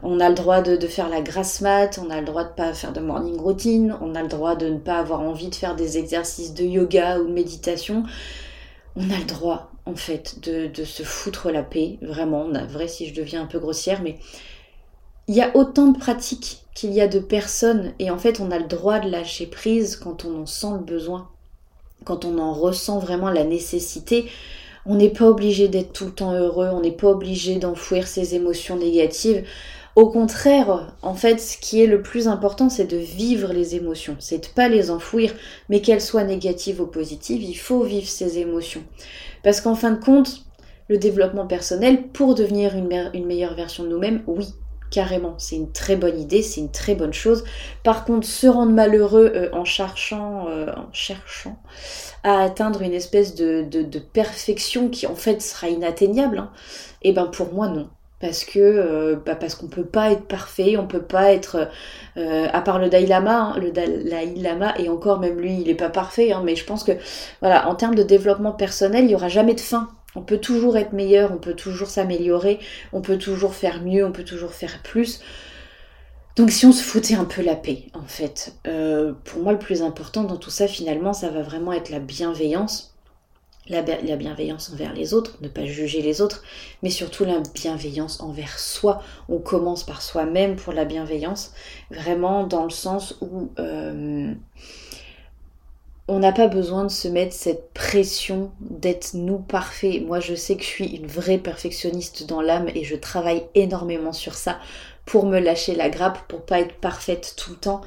On 0.02 0.20
a 0.20 0.28
le 0.28 0.34
droit 0.36 0.60
de, 0.62 0.78
faire 0.86 1.08
la 1.08 1.20
grasse 1.20 1.60
mat, 1.60 1.98
on 2.04 2.10
a 2.10 2.20
le 2.20 2.26
droit 2.26 2.44
de 2.44 2.50
pas 2.50 2.72
faire 2.74 2.92
de 2.92 3.00
morning 3.00 3.38
routine, 3.38 3.96
on 4.00 4.14
a 4.14 4.22
le 4.22 4.28
droit 4.28 4.54
de 4.54 4.68
ne 4.68 4.78
pas 4.78 4.98
avoir 4.98 5.20
envie 5.20 5.48
de 5.48 5.54
faire 5.54 5.74
des 5.74 5.98
exercices 5.98 6.54
de 6.54 6.64
yoga 6.64 7.18
ou 7.18 7.26
de 7.26 7.32
méditation. 7.32 8.04
On 8.94 9.10
a 9.10 9.18
le 9.18 9.24
droit, 9.24 9.72
en 9.84 9.96
fait, 9.96 10.40
de, 10.42 10.68
de 10.68 10.84
se 10.84 11.02
foutre 11.02 11.50
la 11.50 11.62
paix. 11.62 11.98
Vraiment, 12.02 12.44
on 12.48 12.54
a 12.54 12.64
vrai 12.64 12.88
si 12.88 13.06
je 13.08 13.14
deviens 13.14 13.42
un 13.42 13.46
peu 13.46 13.58
grossière, 13.58 14.00
mais 14.02 14.16
il 15.28 15.34
y 15.34 15.42
a 15.42 15.56
autant 15.56 15.88
de 15.88 15.98
pratiques 15.98 16.62
qu'il 16.74 16.92
y 16.92 17.00
a 17.00 17.08
de 17.08 17.18
personnes 17.18 17.92
et 17.98 18.10
en 18.10 18.18
fait 18.18 18.38
on 18.40 18.50
a 18.50 18.58
le 18.58 18.66
droit 18.66 19.00
de 19.00 19.10
lâcher 19.10 19.46
prise 19.46 19.96
quand 19.96 20.24
on 20.24 20.42
en 20.42 20.46
sent 20.46 20.72
le 20.74 20.84
besoin, 20.84 21.28
quand 22.04 22.24
on 22.24 22.38
en 22.38 22.52
ressent 22.52 22.98
vraiment 22.98 23.30
la 23.30 23.44
nécessité. 23.44 24.26
On 24.84 24.94
n'est 24.94 25.10
pas 25.10 25.28
obligé 25.28 25.66
d'être 25.66 25.92
tout 25.92 26.04
le 26.04 26.12
temps 26.12 26.32
heureux, 26.32 26.68
on 26.72 26.80
n'est 26.80 26.92
pas 26.92 27.08
obligé 27.08 27.56
d'enfouir 27.56 28.06
ses 28.06 28.36
émotions 28.36 28.76
négatives. 28.76 29.44
Au 29.96 30.10
contraire, 30.10 30.94
en 31.02 31.14
fait, 31.14 31.40
ce 31.40 31.58
qui 31.58 31.82
est 31.82 31.88
le 31.88 32.02
plus 32.02 32.28
important, 32.28 32.68
c'est 32.68 32.84
de 32.84 32.96
vivre 32.96 33.52
les 33.52 33.74
émotions. 33.74 34.14
C'est 34.20 34.44
de 34.44 34.54
pas 34.54 34.68
les 34.68 34.92
enfouir, 34.92 35.34
mais 35.68 35.80
qu'elles 35.80 36.02
soient 36.02 36.22
négatives 36.22 36.80
ou 36.80 36.86
positives, 36.86 37.42
il 37.42 37.56
faut 37.56 37.82
vivre 37.82 38.06
ces 38.06 38.38
émotions. 38.38 38.84
Parce 39.42 39.60
qu'en 39.60 39.74
fin 39.74 39.90
de 39.90 40.04
compte, 40.04 40.44
le 40.88 40.98
développement 40.98 41.46
personnel, 41.46 42.06
pour 42.08 42.36
devenir 42.36 42.76
une 42.76 43.26
meilleure 43.26 43.56
version 43.56 43.82
de 43.82 43.88
nous-mêmes, 43.88 44.22
oui, 44.28 44.54
carrément. 44.90 45.34
C'est 45.38 45.56
une 45.56 45.72
très 45.72 45.96
bonne 45.96 46.18
idée, 46.18 46.42
c'est 46.42 46.60
une 46.60 46.70
très 46.70 46.94
bonne 46.94 47.12
chose. 47.12 47.44
Par 47.82 48.04
contre, 48.04 48.26
se 48.26 48.46
rendre 48.46 48.72
malheureux 48.72 49.32
euh, 49.34 49.48
en 49.52 49.64
cherchant, 49.64 50.46
euh, 50.48 50.72
en 50.72 50.92
cherchant 50.92 51.58
à 52.24 52.42
atteindre 52.42 52.82
une 52.82 52.92
espèce 52.92 53.34
de, 53.34 53.62
de, 53.62 53.98
perfection 53.98 54.88
qui 54.88 55.06
en 55.06 55.14
fait 55.14 55.40
sera 55.42 55.68
inatteignable, 55.68 56.38
hein, 56.38 56.50
et 57.02 57.10
eh 57.10 57.12
ben 57.12 57.26
pour 57.26 57.52
moi 57.52 57.68
non. 57.68 57.88
Parce 58.18 58.44
que 58.44 58.58
euh, 58.58 59.16
bah 59.24 59.36
parce 59.36 59.54
qu'on 59.54 59.66
peut 59.66 59.84
pas 59.84 60.10
être 60.10 60.26
parfait, 60.26 60.76
on 60.78 60.86
peut 60.86 61.02
pas 61.02 61.32
être 61.32 61.68
à 62.16 62.60
part 62.62 62.78
le 62.78 62.88
Dalai 62.88 63.06
Lama, 63.06 63.52
hein, 63.54 63.58
le 63.58 63.70
Dalai 63.70 64.34
Lama 64.36 64.74
et 64.78 64.88
encore 64.88 65.20
même 65.20 65.38
lui 65.38 65.60
il 65.60 65.68
est 65.68 65.74
pas 65.74 65.90
parfait, 65.90 66.32
hein, 66.32 66.42
mais 66.44 66.56
je 66.56 66.64
pense 66.64 66.82
que 66.82 66.92
voilà 67.40 67.68
en 67.68 67.74
termes 67.74 67.94
de 67.94 68.02
développement 68.02 68.52
personnel 68.52 69.04
il 69.04 69.10
y 69.10 69.14
aura 69.14 69.28
jamais 69.28 69.54
de 69.54 69.60
fin 69.60 69.90
on 70.16 70.22
peut 70.22 70.38
toujours 70.38 70.76
être 70.76 70.92
meilleur, 70.92 71.30
on 71.30 71.38
peut 71.38 71.54
toujours 71.54 71.88
s'améliorer, 71.88 72.58
on 72.92 73.02
peut 73.02 73.18
toujours 73.18 73.54
faire 73.54 73.82
mieux, 73.82 74.04
on 74.04 74.12
peut 74.12 74.24
toujours 74.24 74.52
faire 74.52 74.82
plus. 74.82 75.20
Donc 76.36 76.50
si 76.50 76.66
on 76.66 76.72
se 76.72 76.82
foutait 76.82 77.14
un 77.14 77.24
peu 77.24 77.42
la 77.42 77.54
paix, 77.54 77.84
en 77.94 78.06
fait, 78.06 78.54
euh, 78.66 79.12
pour 79.24 79.42
moi 79.42 79.52
le 79.52 79.58
plus 79.58 79.82
important 79.82 80.24
dans 80.24 80.36
tout 80.36 80.50
ça 80.50 80.66
finalement, 80.68 81.12
ça 81.12 81.28
va 81.28 81.42
vraiment 81.42 81.72
être 81.72 81.90
la 81.90 81.98
bienveillance. 81.98 82.94
la, 83.68 83.82
bienveillance 83.82 84.70
envers 84.72 84.94
les 84.94 85.12
autres, 85.12 85.38
ne 85.40 85.48
pas 85.48 85.64
juger 85.64 86.00
les 86.00 86.20
autres, 86.20 86.42
mais 86.82 86.90
surtout 86.90 87.24
la 87.24 87.40
bienveillance 87.54 88.20
envers 88.20 88.58
soi. 88.58 89.02
On 89.28 89.38
commence 89.38 89.84
par 89.84 90.02
soi-même 90.02 90.56
pour 90.56 90.72
la 90.72 90.84
bienveillance, 90.84 91.52
vraiment 91.90 92.46
dans 92.46 92.64
le 92.64 92.70
sens 92.70 93.16
où 93.20 93.50
euh, 93.58 94.32
on 96.08 96.20
n'a 96.20 96.32
pas 96.32 96.46
besoin 96.46 96.84
de 96.84 96.90
se 96.90 97.08
mettre 97.08 97.34
cette 97.34 97.72
pression 97.72 98.52
d'être 98.60 99.14
nous 99.14 99.38
parfaits. 99.38 100.02
Moi, 100.06 100.20
je 100.20 100.34
sais 100.34 100.56
que 100.56 100.62
je 100.62 100.68
suis 100.68 100.96
une 100.96 101.06
vraie 101.06 101.38
perfectionniste 101.38 102.26
dans 102.26 102.40
l'âme 102.40 102.68
et 102.74 102.84
je 102.84 102.94
travaille 102.94 103.42
énormément 103.54 104.12
sur 104.12 104.34
ça 104.34 104.58
pour 105.04 105.26
me 105.26 105.40
lâcher 105.40 105.74
la 105.74 105.88
grappe, 105.88 106.28
pour 106.28 106.42
pas 106.42 106.60
être 106.60 106.76
parfaite 106.76 107.34
tout 107.36 107.50
le 107.50 107.56
temps. 107.56 107.80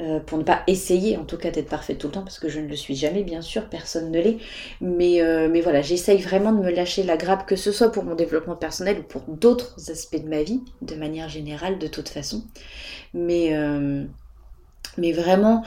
Euh, 0.00 0.18
pour 0.18 0.38
ne 0.38 0.42
pas 0.42 0.64
essayer 0.66 1.16
en 1.16 1.24
tout 1.24 1.36
cas 1.36 1.52
d'être 1.52 1.68
parfaite 1.68 1.98
tout 1.98 2.08
le 2.08 2.14
temps, 2.14 2.24
parce 2.24 2.40
que 2.40 2.48
je 2.48 2.58
ne 2.58 2.66
le 2.66 2.74
suis 2.74 2.96
jamais, 2.96 3.22
bien 3.22 3.42
sûr, 3.42 3.68
personne 3.68 4.10
ne 4.10 4.20
l'est. 4.20 4.38
Mais, 4.80 5.22
euh, 5.22 5.48
mais 5.48 5.60
voilà, 5.60 5.82
j'essaye 5.82 6.20
vraiment 6.20 6.50
de 6.50 6.58
me 6.58 6.70
lâcher 6.72 7.04
la 7.04 7.16
grappe, 7.16 7.46
que 7.46 7.54
ce 7.54 7.70
soit 7.70 7.92
pour 7.92 8.02
mon 8.02 8.16
développement 8.16 8.56
personnel 8.56 8.98
ou 8.98 9.02
pour 9.04 9.22
d'autres 9.28 9.92
aspects 9.92 10.20
de 10.20 10.28
ma 10.28 10.42
vie, 10.42 10.60
de 10.82 10.96
manière 10.96 11.28
générale, 11.28 11.78
de 11.78 11.86
toute 11.86 12.08
façon. 12.08 12.42
Mais, 13.12 13.54
euh, 13.56 14.04
mais 14.98 15.12
vraiment, 15.12 15.62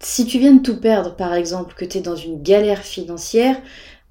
si 0.00 0.26
tu 0.26 0.38
viens 0.38 0.54
de 0.54 0.62
tout 0.62 0.80
perdre, 0.80 1.16
par 1.16 1.34
exemple, 1.34 1.74
que 1.74 1.84
tu 1.84 1.98
es 1.98 2.00
dans 2.00 2.16
une 2.16 2.42
galère 2.42 2.82
financière, 2.82 3.56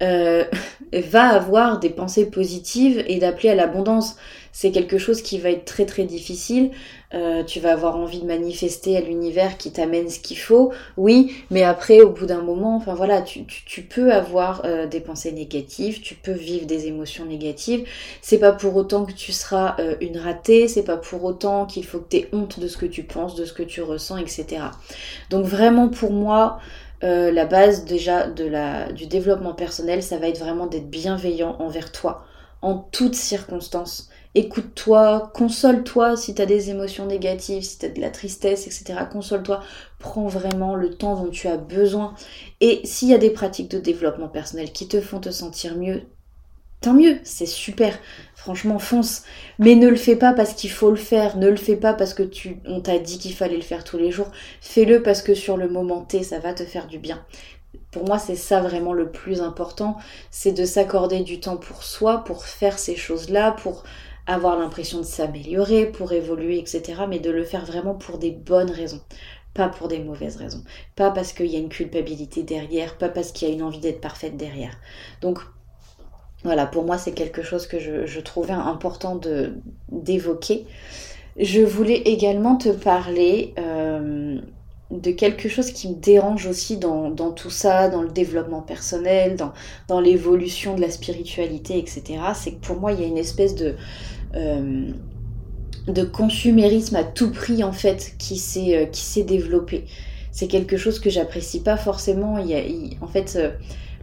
va 0.00 1.28
avoir 1.28 1.80
des 1.80 1.90
pensées 1.90 2.30
positives 2.30 3.02
et 3.08 3.18
d'appeler 3.18 3.48
à 3.48 3.56
l'abondance 3.56 4.14
c'est 4.58 4.72
quelque 4.72 4.98
chose 4.98 5.22
qui 5.22 5.38
va 5.38 5.50
être 5.50 5.64
très 5.64 5.86
très 5.86 6.02
difficile. 6.02 6.72
Euh, 7.14 7.42
tu 7.42 7.58
vas 7.58 7.72
avoir 7.72 7.96
envie 7.96 8.20
de 8.20 8.26
manifester 8.26 8.94
à 8.98 9.00
l'univers 9.00 9.56
qui 9.56 9.72
t'amène 9.72 10.10
ce 10.10 10.20
qu'il 10.20 10.36
faut, 10.36 10.74
oui, 10.98 11.34
mais 11.50 11.62
après, 11.62 12.02
au 12.02 12.10
bout 12.10 12.26
d'un 12.26 12.42
moment, 12.42 12.76
enfin 12.76 12.92
voilà, 12.92 13.22
tu, 13.22 13.46
peux 13.82 14.12
avoir 14.12 14.62
euh, 14.66 14.86
des 14.86 15.00
pensées 15.00 15.32
négatives, 15.32 16.02
tu 16.02 16.14
peux 16.14 16.32
vivre 16.32 16.66
des 16.66 16.86
émotions 16.86 17.24
négatives. 17.24 17.88
C'est 18.20 18.38
pas 18.38 18.52
pour 18.52 18.76
autant 18.76 19.06
que 19.06 19.12
tu 19.12 19.32
seras 19.32 19.76
euh, 19.78 19.96
une 20.02 20.18
ratée, 20.18 20.68
c'est 20.68 20.82
pas 20.82 20.98
pour 20.98 21.24
autant 21.24 21.64
qu'il 21.64 21.86
faut 21.86 22.00
que 22.00 22.10
tu 22.10 22.16
aies 22.18 22.28
honte 22.34 22.60
de 22.60 22.68
ce 22.68 22.76
que 22.76 22.86
tu 22.86 23.04
penses, 23.04 23.34
de 23.36 23.46
ce 23.46 23.54
que 23.54 23.62
tu 23.62 23.80
ressens, 23.80 24.18
etc. 24.18 24.64
Donc 25.30 25.46
vraiment 25.46 25.88
pour 25.88 26.12
moi, 26.12 26.58
la 27.00 27.46
base 27.46 27.84
déjà 27.84 28.26
de 28.26 28.44
la, 28.44 28.92
du 28.92 29.06
développement 29.06 29.54
personnel, 29.54 30.02
ça 30.02 30.18
va 30.18 30.28
être 30.28 30.40
vraiment 30.40 30.66
d'être 30.66 30.90
bienveillant 30.90 31.56
envers 31.60 31.92
toi 31.92 32.24
en 32.60 32.74
toutes 32.74 33.14
circonstances 33.14 34.10
écoute-toi, 34.34 35.30
console-toi 35.34 36.16
si 36.16 36.34
tu 36.34 36.42
as 36.42 36.46
des 36.46 36.70
émotions 36.70 37.06
négatives, 37.06 37.62
si 37.62 37.78
tu 37.78 37.88
de 37.90 38.00
la 38.00 38.10
tristesse, 38.10 38.66
etc. 38.66 39.00
Console-toi, 39.10 39.62
prends 39.98 40.26
vraiment 40.26 40.74
le 40.74 40.94
temps 40.94 41.16
dont 41.16 41.30
tu 41.30 41.48
as 41.48 41.56
besoin. 41.56 42.14
Et 42.60 42.80
s'il 42.84 43.08
y 43.08 43.14
a 43.14 43.18
des 43.18 43.30
pratiques 43.30 43.70
de 43.70 43.78
développement 43.78 44.28
personnel 44.28 44.72
qui 44.72 44.88
te 44.88 45.00
font 45.00 45.20
te 45.20 45.30
sentir 45.30 45.76
mieux, 45.76 46.02
tant 46.80 46.94
mieux, 46.94 47.18
c'est 47.24 47.46
super. 47.46 47.98
Franchement, 48.34 48.78
fonce. 48.78 49.24
Mais 49.58 49.74
ne 49.74 49.88
le 49.88 49.96
fais 49.96 50.16
pas 50.16 50.32
parce 50.32 50.54
qu'il 50.54 50.70
faut 50.70 50.90
le 50.90 50.96
faire. 50.96 51.36
Ne 51.36 51.48
le 51.48 51.56
fais 51.56 51.76
pas 51.76 51.94
parce 51.94 52.14
que 52.14 52.22
tu, 52.22 52.60
on 52.66 52.80
t'a 52.80 52.98
dit 52.98 53.18
qu'il 53.18 53.34
fallait 53.34 53.56
le 53.56 53.62
faire 53.62 53.84
tous 53.84 53.98
les 53.98 54.10
jours. 54.10 54.30
Fais-le 54.60 55.02
parce 55.02 55.22
que 55.22 55.34
sur 55.34 55.56
le 55.56 55.68
moment 55.68 56.02
T, 56.02 56.22
ça 56.22 56.38
va 56.38 56.54
te 56.54 56.64
faire 56.64 56.86
du 56.86 56.98
bien. 56.98 57.24
Pour 57.90 58.04
moi, 58.04 58.18
c'est 58.18 58.36
ça 58.36 58.60
vraiment 58.60 58.92
le 58.92 59.10
plus 59.10 59.40
important. 59.40 59.96
C'est 60.30 60.52
de 60.52 60.64
s'accorder 60.64 61.20
du 61.20 61.40
temps 61.40 61.56
pour 61.56 61.82
soi, 61.82 62.22
pour 62.24 62.44
faire 62.44 62.78
ces 62.78 62.96
choses-là, 62.96 63.52
pour 63.52 63.82
avoir 64.28 64.58
l'impression 64.58 64.98
de 64.98 65.04
s'améliorer, 65.04 65.86
pour 65.86 66.12
évoluer, 66.12 66.58
etc. 66.58 67.02
Mais 67.08 67.18
de 67.18 67.30
le 67.30 67.42
faire 67.42 67.64
vraiment 67.64 67.94
pour 67.94 68.18
des 68.18 68.30
bonnes 68.30 68.70
raisons, 68.70 69.00
pas 69.54 69.68
pour 69.68 69.88
des 69.88 69.98
mauvaises 69.98 70.36
raisons. 70.36 70.62
Pas 70.94 71.10
parce 71.10 71.32
qu'il 71.32 71.46
y 71.46 71.56
a 71.56 71.58
une 71.58 71.70
culpabilité 71.70 72.42
derrière, 72.42 72.98
pas 72.98 73.08
parce 73.08 73.32
qu'il 73.32 73.48
y 73.48 73.50
a 73.50 73.54
une 73.54 73.62
envie 73.62 73.80
d'être 73.80 74.00
parfaite 74.00 74.36
derrière. 74.36 74.76
Donc 75.22 75.40
voilà, 76.44 76.66
pour 76.66 76.84
moi 76.84 76.98
c'est 76.98 77.12
quelque 77.12 77.42
chose 77.42 77.66
que 77.66 77.78
je, 77.80 78.20
trouvais 78.20 78.52
important 78.52 79.18
d'évoquer. 79.90 80.66
Je 81.38 81.60
voulais 81.60 81.96
également 81.96 82.56
te 82.56 82.68
parler 82.68 83.54
euh, 83.58 84.38
de 84.90 85.10
quelque 85.10 85.48
chose 85.48 85.70
qui 85.72 85.88
me 85.88 85.94
dérange 85.94 86.46
aussi 86.46 86.76
dans, 86.76 87.12
tout 87.32 87.50
ça, 87.50 87.88
dans 87.88 88.02
le 88.02 88.08
développement 88.08 88.62
personnel, 88.62 89.36
dans, 89.36 89.52
dans 89.88 90.00
l'évolution 90.00 90.74
de 90.74 90.80
la 90.80 90.90
spiritualité, 90.90 91.78
etc. 91.78 92.02
C'est 92.34 92.52
que 92.52 92.66
pour 92.66 92.78
moi 92.78 92.92
il 92.92 93.00
y 93.00 93.04
a 93.04 93.06
une 93.06 93.18
espèce 93.18 93.54
de, 93.54 93.74
euh, 94.34 94.90
de 95.86 96.04
consumérisme 96.04 96.96
à 96.96 97.04
tout 97.04 97.30
prix 97.30 97.64
en 97.64 97.72
fait 97.72 98.14
qui 98.18 98.36
s'est 98.36 98.76
euh, 98.76 98.86
qui 98.86 99.24
développé. 99.24 99.84
C'est 100.32 100.48
quelque 100.48 100.76
chose 100.76 101.00
que 101.00 101.10
j'apprécie 101.10 101.62
pas 101.62 101.76
forcément. 101.76 102.38
Il 102.38 102.46
y 102.46 102.54
a, 102.54 102.62
en 103.02 103.08
fait, 103.08 103.36
euh, 103.36 103.50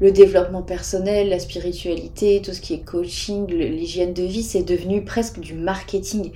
le 0.02 0.12
développement 0.12 0.64
personnel, 0.64 1.30
la 1.30 1.40
spiritualité, 1.40 2.42
tout 2.44 2.52
ce 2.52 2.60
qui 2.60 2.74
est 2.74 2.84
coaching, 2.84 3.48
l'hygiène 3.48 4.14
de 4.14 4.24
vie, 4.24 4.44
c'est 4.44 4.64
devenu 4.64 5.06
presque 5.06 5.40
du 5.40 5.54
marketing. 5.54 6.32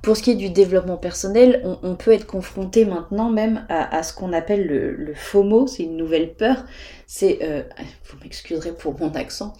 Pour 0.00 0.16
ce 0.16 0.22
qui 0.22 0.30
est 0.30 0.36
du 0.36 0.50
développement 0.50 0.96
personnel, 0.96 1.62
on, 1.82 1.94
peut 1.94 2.12
être 2.12 2.26
confronté 2.26 2.84
maintenant 2.84 3.30
même 3.30 3.66
à, 3.68 4.02
ce 4.02 4.12
qu'on 4.12 4.32
appelle 4.32 4.66
le, 4.66 5.12
FOMO, 5.14 5.68
c'est 5.68 5.84
une 5.84 5.96
nouvelle 5.96 6.32
peur. 6.32 6.64
C'est, 7.06 7.38
vous 8.10 8.18
m'excuserez 8.20 8.72
pour 8.72 8.98
mon 8.98 9.14
accent, 9.14 9.54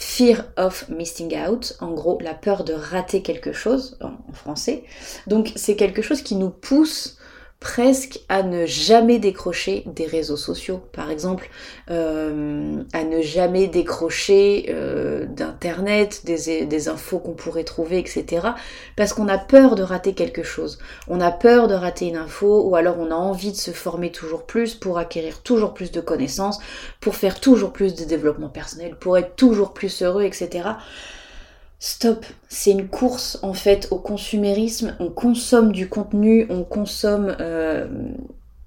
Fear 0.00 0.44
of 0.56 0.88
Missing 0.88 1.36
Out, 1.36 1.76
en 1.80 1.90
gros 1.90 2.20
la 2.20 2.32
peur 2.32 2.62
de 2.62 2.72
rater 2.72 3.20
quelque 3.20 3.52
chose 3.52 3.98
en, 4.00 4.32
français. 4.32 4.84
Donc 5.26 5.52
c'est 5.56 5.74
quelque 5.74 6.02
chose 6.02 6.22
qui 6.22 6.36
nous 6.36 6.50
pousse 6.50 7.17
presque 7.60 8.20
à 8.28 8.44
ne 8.44 8.66
jamais 8.66 9.18
décrocher 9.18 9.82
des 9.86 10.06
réseaux 10.06 10.36
sociaux, 10.36 10.80
par 10.92 11.10
exemple, 11.10 11.50
euh, 11.90 12.82
à 12.92 13.02
ne 13.02 13.20
jamais 13.20 13.66
décrocher 13.66 14.66
euh, 14.68 15.26
d'internet, 15.26 16.22
des, 16.24 16.66
des, 16.66 16.88
infos 16.88 17.18
qu'on 17.18 17.32
pourrait 17.32 17.64
trouver, 17.64 17.98
etc. 17.98 18.48
Parce 18.94 19.12
qu'on 19.12 19.26
a 19.26 19.38
peur 19.38 19.74
de 19.74 19.82
rater 19.82 20.14
quelque 20.14 20.44
chose. 20.44 20.78
On 21.08 21.20
a 21.20 21.32
peur 21.32 21.66
de 21.66 21.74
rater 21.74 22.06
une 22.06 22.16
info, 22.16 22.62
ou 22.62 22.76
alors 22.76 22.96
on 23.00 23.10
a 23.10 23.16
envie 23.16 23.50
de 23.50 23.56
se 23.56 23.72
former 23.72 24.12
toujours 24.12 24.46
plus 24.46 24.76
pour 24.76 24.98
acquérir 24.98 25.42
toujours 25.42 25.74
plus 25.74 25.90
de 25.90 26.00
connaissances, 26.00 26.60
pour 27.00 27.16
faire 27.16 27.40
toujours 27.40 27.72
plus 27.72 27.94
de 27.96 28.04
développement 28.04 28.50
personnel, 28.50 28.94
pour 28.94 29.18
être 29.18 29.34
toujours 29.34 29.74
plus 29.74 30.02
heureux, 30.02 30.22
etc. 30.22 30.68
Stop, 31.80 32.26
c'est 32.48 32.72
une 32.72 32.88
course 32.88 33.38
en 33.42 33.54
fait 33.54 33.88
au 33.92 33.98
consumérisme, 33.98 34.96
on 34.98 35.10
consomme 35.10 35.70
du 35.70 35.88
contenu, 35.88 36.46
on 36.50 36.64
consomme 36.64 37.36
euh, 37.40 37.86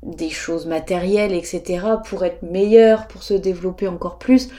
des 0.02 0.30
choses 0.30 0.66
matérielles, 0.66 1.34
etc. 1.34 1.86
pour 2.06 2.24
être 2.24 2.42
meilleur, 2.42 3.08
pour 3.08 3.24
se 3.24 3.34
développer 3.34 3.90
encore 3.90 4.18
plus. 4.18 4.50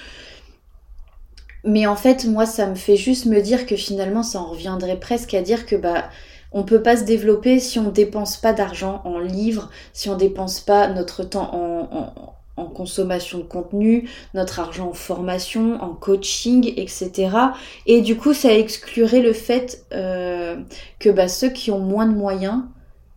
Mais 1.64 1.86
en 1.86 1.96
fait, 1.96 2.24
moi, 2.26 2.44
ça 2.44 2.66
me 2.66 2.74
fait 2.74 2.96
juste 2.96 3.26
me 3.26 3.40
dire 3.40 3.66
que 3.66 3.76
finalement, 3.76 4.22
ça 4.22 4.40
en 4.40 4.50
reviendrait 4.50 4.98
presque 4.98 5.32
à 5.32 5.42
dire 5.42 5.64
que 5.64 5.76
bah 5.76 6.10
on 6.52 6.64
peut 6.64 6.82
pas 6.82 6.98
se 6.98 7.04
développer 7.04 7.58
si 7.58 7.78
on 7.78 7.88
dépense 7.90 8.36
pas 8.36 8.52
d'argent 8.52 9.00
en 9.04 9.18
livres, 9.18 9.70
si 9.94 10.10
on 10.10 10.16
dépense 10.16 10.60
pas 10.60 10.88
notre 10.88 11.24
temps 11.24 11.54
en 11.54 11.88
en 11.90 12.34
consommation 12.56 13.38
de 13.38 13.44
contenu, 13.44 14.08
notre 14.34 14.60
argent 14.60 14.90
en 14.90 14.92
formation, 14.92 15.82
en 15.82 15.94
coaching, 15.94 16.72
etc. 16.76 17.30
Et 17.86 18.00
du 18.00 18.16
coup, 18.16 18.34
ça 18.34 18.52
exclurait 18.52 19.22
le 19.22 19.32
fait 19.32 19.84
euh, 19.92 20.56
que 20.98 21.10
bah, 21.10 21.28
ceux 21.28 21.50
qui 21.50 21.70
ont 21.70 21.78
moins 21.78 22.06
de 22.06 22.14
moyens 22.14 22.62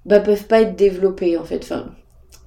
bah, 0.05 0.19
peuvent 0.19 0.45
pas 0.45 0.61
être 0.61 0.75
développés 0.75 1.37
en 1.37 1.43
fait. 1.43 1.63
Enfin, 1.63 1.91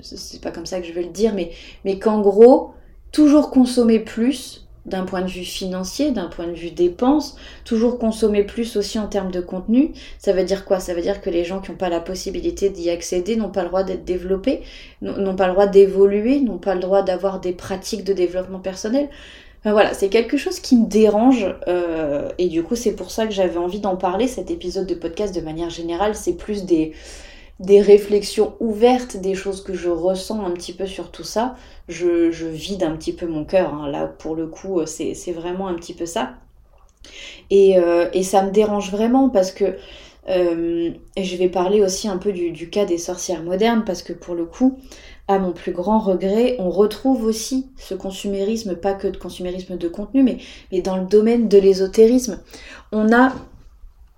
c'est 0.01 0.41
pas 0.41 0.51
comme 0.51 0.67
ça 0.67 0.81
que 0.81 0.87
je 0.87 0.93
veux 0.93 1.03
le 1.03 1.09
dire, 1.09 1.35
mais, 1.35 1.51
mais 1.85 1.99
qu'en 1.99 2.21
gros, 2.21 2.73
toujours 3.13 3.51
consommer 3.51 3.99
plus, 3.99 4.68
d'un 4.87 5.05
point 5.05 5.23
de 5.23 5.29
vue 5.29 5.45
financier, 5.45 6.11
d'un 6.11 6.29
point 6.29 6.47
de 6.47 6.55
vue 6.55 6.71
dépenses, 6.71 7.37
toujours 7.65 7.99
consommer 7.99 8.43
plus 8.43 8.77
aussi 8.77 8.99
en 8.99 9.07
termes 9.07 9.31
de 9.31 9.41
contenu. 9.41 9.93
Ça 10.19 10.33
veut 10.33 10.45
dire 10.45 10.65
quoi? 10.65 10.81
Ça 10.81 10.95
veut 10.95 11.03
dire 11.03 11.21
que 11.21 11.31
les 11.31 11.45
gens 11.45 11.61
qui 11.61 11.71
n'ont 11.71 11.77
pas 11.77 11.89
la 11.89 12.01
possibilité 12.01 12.71
d'y 12.71 12.91
accéder 12.91 13.37
n'ont 13.37 13.51
pas 13.51 13.63
le 13.63 13.69
droit 13.69 13.83
d'être 13.83 14.05
développés, 14.05 14.63
n'ont 15.03 15.37
pas 15.37 15.47
le 15.47 15.53
droit 15.53 15.67
d'évoluer, 15.67 16.41
n'ont 16.41 16.59
pas 16.59 16.75
le 16.75 16.81
droit 16.81 17.03
d'avoir 17.03 17.41
des 17.41 17.53
pratiques 17.53 18.05
de 18.05 18.13
développement 18.13 18.61
personnel. 18.61 19.09
voilà, 19.65 19.93
c'est 19.93 20.09
quelque 20.09 20.37
chose 20.37 20.61
qui 20.61 20.77
me 20.77 20.87
dérange 20.87 21.47
euh, 21.67 22.31
et 22.39 22.49
du 22.49 22.63
coup 22.63 22.77
c'est 22.77 22.95
pour 22.95 23.11
ça 23.11 23.27
que 23.27 23.33
j'avais 23.33 23.59
envie 23.59 23.81
d'en 23.81 23.97
parler. 23.97 24.27
Cet 24.27 24.51
épisode 24.51 24.87
de 24.87 24.95
podcast 24.95 25.35
de 25.35 25.41
manière 25.41 25.71
générale, 25.71 26.15
c'est 26.15 26.37
plus 26.37 26.65
des 26.65 26.93
réflexions 27.81 28.55
ouvertes, 28.61 29.17
des 29.17 29.35
choses 29.35 29.63
que 29.63 29.75
je 29.75 29.91
ressens 29.91 30.45
un 30.47 30.53
petit 30.53 30.73
peu 30.73 30.87
sur 30.87 31.11
tout 31.11 31.25
ça. 31.25 31.57
Je, 31.89 32.47
vide 32.47 32.83
un 32.83 32.97
petit 32.97 33.13
peu 33.13 33.27
mon 33.27 33.45
cœur. 33.45 33.75
Hein. 33.75 33.91
Là, 33.91 34.07
pour 34.07 34.35
le 34.35 34.47
coup, 34.47 34.81
c'est 34.87 35.33
vraiment 35.33 35.69
un 35.69 35.75
petit 35.75 35.95
peu 35.95 36.07
ça. 36.07 36.35
Et, 37.51 37.79
euh, 37.79 38.11
ça 38.23 38.43
me 38.43 38.51
dérange 38.51 38.91
vraiment 38.91 39.29
parce 39.31 39.53
que 39.53 39.77
euh, 40.29 40.91
je 41.17 41.37
vais 41.37 41.49
parler 41.49 41.83
aussi 41.83 42.09
un 42.09 42.19
peu 42.19 42.33
du, 42.33 42.71
cas 42.71 42.85
des 42.85 42.99
sorcières 42.99 43.43
modernes 43.43 43.85
parce 43.87 44.03
que 44.03 44.13
pour 44.13 44.35
le 44.35 44.45
coup, 44.45 44.79
à 45.27 45.39
mon 45.39 45.53
plus 45.53 45.73
grand 45.73 45.99
regret, 45.99 46.57
on 46.59 46.71
retrouve 46.71 47.25
aussi 47.25 47.69
ce 47.77 47.95
consumérisme, 47.95 48.77
pas 48.77 48.95
que 48.95 49.09
de 49.09 49.17
consumérisme 49.17 49.77
de 49.77 49.89
contenu, 49.89 50.23
mais 50.23 50.81
dans 50.83 50.97
le 50.97 51.07
domaine 51.07 51.49
de 51.49 51.59
l'ésotérisme. 51.59 52.41
On 52.93 53.13
a 53.13 53.33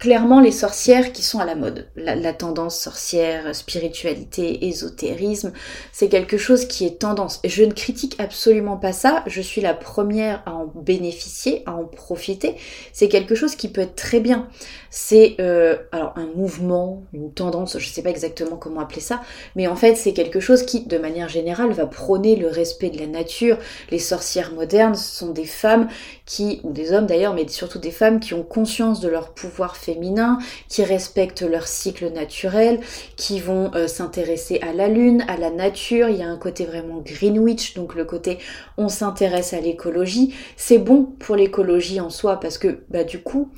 clairement 0.00 0.40
les 0.40 0.50
sorcières 0.50 1.12
qui 1.12 1.22
sont 1.22 1.40
à 1.40 1.44
la 1.44 1.54
mode. 1.54 1.86
La, 1.94 2.32
tendance 2.32 2.80
sorcière, 2.80 3.54
spiritualité, 3.54 4.66
ésotérisme, 4.66 5.52
c'est 5.92 6.08
quelque 6.08 6.38
chose 6.38 6.64
qui 6.64 6.86
est 6.86 6.98
tendance. 6.98 7.38
Je 7.44 7.62
ne 7.64 7.72
critique 7.72 8.16
absolument 8.18 8.78
pas 8.78 8.92
ça, 8.92 9.22
je 9.26 9.42
suis 9.42 9.60
la 9.60 9.74
première 9.74 10.42
à 10.46 10.54
en 10.54 10.64
bénéficier, 10.74 11.62
à 11.66 11.74
en 11.74 11.84
profiter. 11.84 12.54
C'est 12.94 13.08
quelque 13.08 13.34
chose 13.34 13.54
qui 13.56 13.68
peut 13.68 13.82
être 13.82 13.94
très 13.94 14.20
bien. 14.20 14.48
C'est 14.88 15.36
euh, 15.38 15.76
alors 15.92 16.14
un 16.16 16.26
mouvement, 16.34 17.02
une 17.12 17.32
tendance, 17.32 17.78
je 17.78 17.86
ne 17.86 17.92
sais 17.92 18.02
pas 18.02 18.10
exactement 18.10 18.56
comment 18.56 18.80
appeler 18.80 19.02
ça, 19.02 19.20
mais 19.54 19.68
en 19.68 19.76
fait 19.76 19.96
c'est 19.96 20.14
quelque 20.14 20.40
chose 20.40 20.62
qui, 20.62 20.86
de 20.86 20.96
manière 20.96 21.28
générale, 21.28 21.72
va 21.72 21.86
prôner 21.86 22.36
le 22.36 22.48
respect 22.48 22.88
de 22.88 22.98
la 22.98 23.06
nature. 23.06 23.58
Les 23.90 23.98
sorcières 23.98 24.52
modernes 24.52 24.94
sont 24.94 25.30
des 25.30 25.44
femmes 25.44 25.88
qui, 26.24 26.60
ou 26.64 26.72
des 26.72 26.92
hommes 26.92 27.06
d'ailleurs, 27.06 27.34
mais 27.34 27.46
surtout 27.48 27.78
des 27.78 27.90
femmes 27.90 28.18
qui 28.18 28.32
ont 28.32 28.42
conscience 28.42 29.00
de 29.00 29.08
leur 29.08 29.34
pouvoir 29.34 29.76
féminin 29.90 30.38
qui 30.68 30.84
respectent 30.84 31.42
leur 31.42 31.66
cycle 31.66 32.10
naturel, 32.12 32.80
qui 33.16 33.40
vont 33.40 33.72
euh, 33.74 33.86
s'intéresser 33.88 34.60
à 34.60 34.72
la 34.72 34.88
lune, 34.88 35.24
à 35.28 35.36
la 35.36 35.50
nature. 35.50 36.08
Il 36.08 36.16
y 36.16 36.22
a 36.22 36.28
un 36.28 36.36
côté 36.36 36.64
vraiment 36.64 37.02
Greenwich, 37.04 37.74
donc 37.74 37.94
le 37.94 38.04
côté 38.04 38.38
on 38.76 38.88
s'intéresse 38.88 39.52
à 39.52 39.60
l'écologie. 39.60 40.34
C'est 40.56 40.78
bon 40.78 41.04
pour 41.04 41.36
l'écologie 41.36 42.00
en 42.00 42.10
soi 42.10 42.38
parce 42.38 42.58
que 42.58 42.80
bah, 42.88 43.04
du 43.04 43.20
coup, 43.20 43.50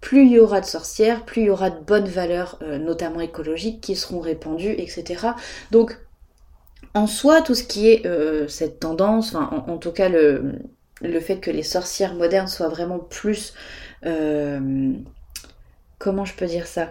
plus 0.00 0.26
il 0.26 0.32
y 0.32 0.38
aura 0.38 0.60
de 0.60 0.66
sorcières, 0.66 1.24
plus 1.24 1.42
il 1.42 1.46
y 1.46 1.50
aura 1.50 1.70
de 1.70 1.80
bonnes 1.84 2.08
valeurs, 2.08 2.58
euh, 2.62 2.78
notamment 2.78 3.20
écologiques, 3.20 3.80
qui 3.80 3.96
seront 3.96 4.20
répandues, 4.20 4.74
etc. 4.78 5.28
Donc, 5.70 5.98
en 6.94 7.06
soi, 7.06 7.42
tout 7.42 7.54
ce 7.54 7.64
qui 7.64 7.88
est 7.88 8.06
euh, 8.06 8.48
cette 8.48 8.80
tendance, 8.80 9.34
en, 9.34 9.78
tout 9.78 9.92
cas 9.92 10.08
le, 10.08 10.54
le 11.02 11.20
fait 11.20 11.36
que 11.36 11.50
les 11.50 11.62
sorcières 11.62 12.14
modernes 12.14 12.48
soient 12.48 12.68
vraiment 12.68 12.98
plus 12.98 13.54
comment 16.00 16.24
je 16.24 16.34
peux 16.34 16.46
dire 16.46 16.66
ça? 16.66 16.88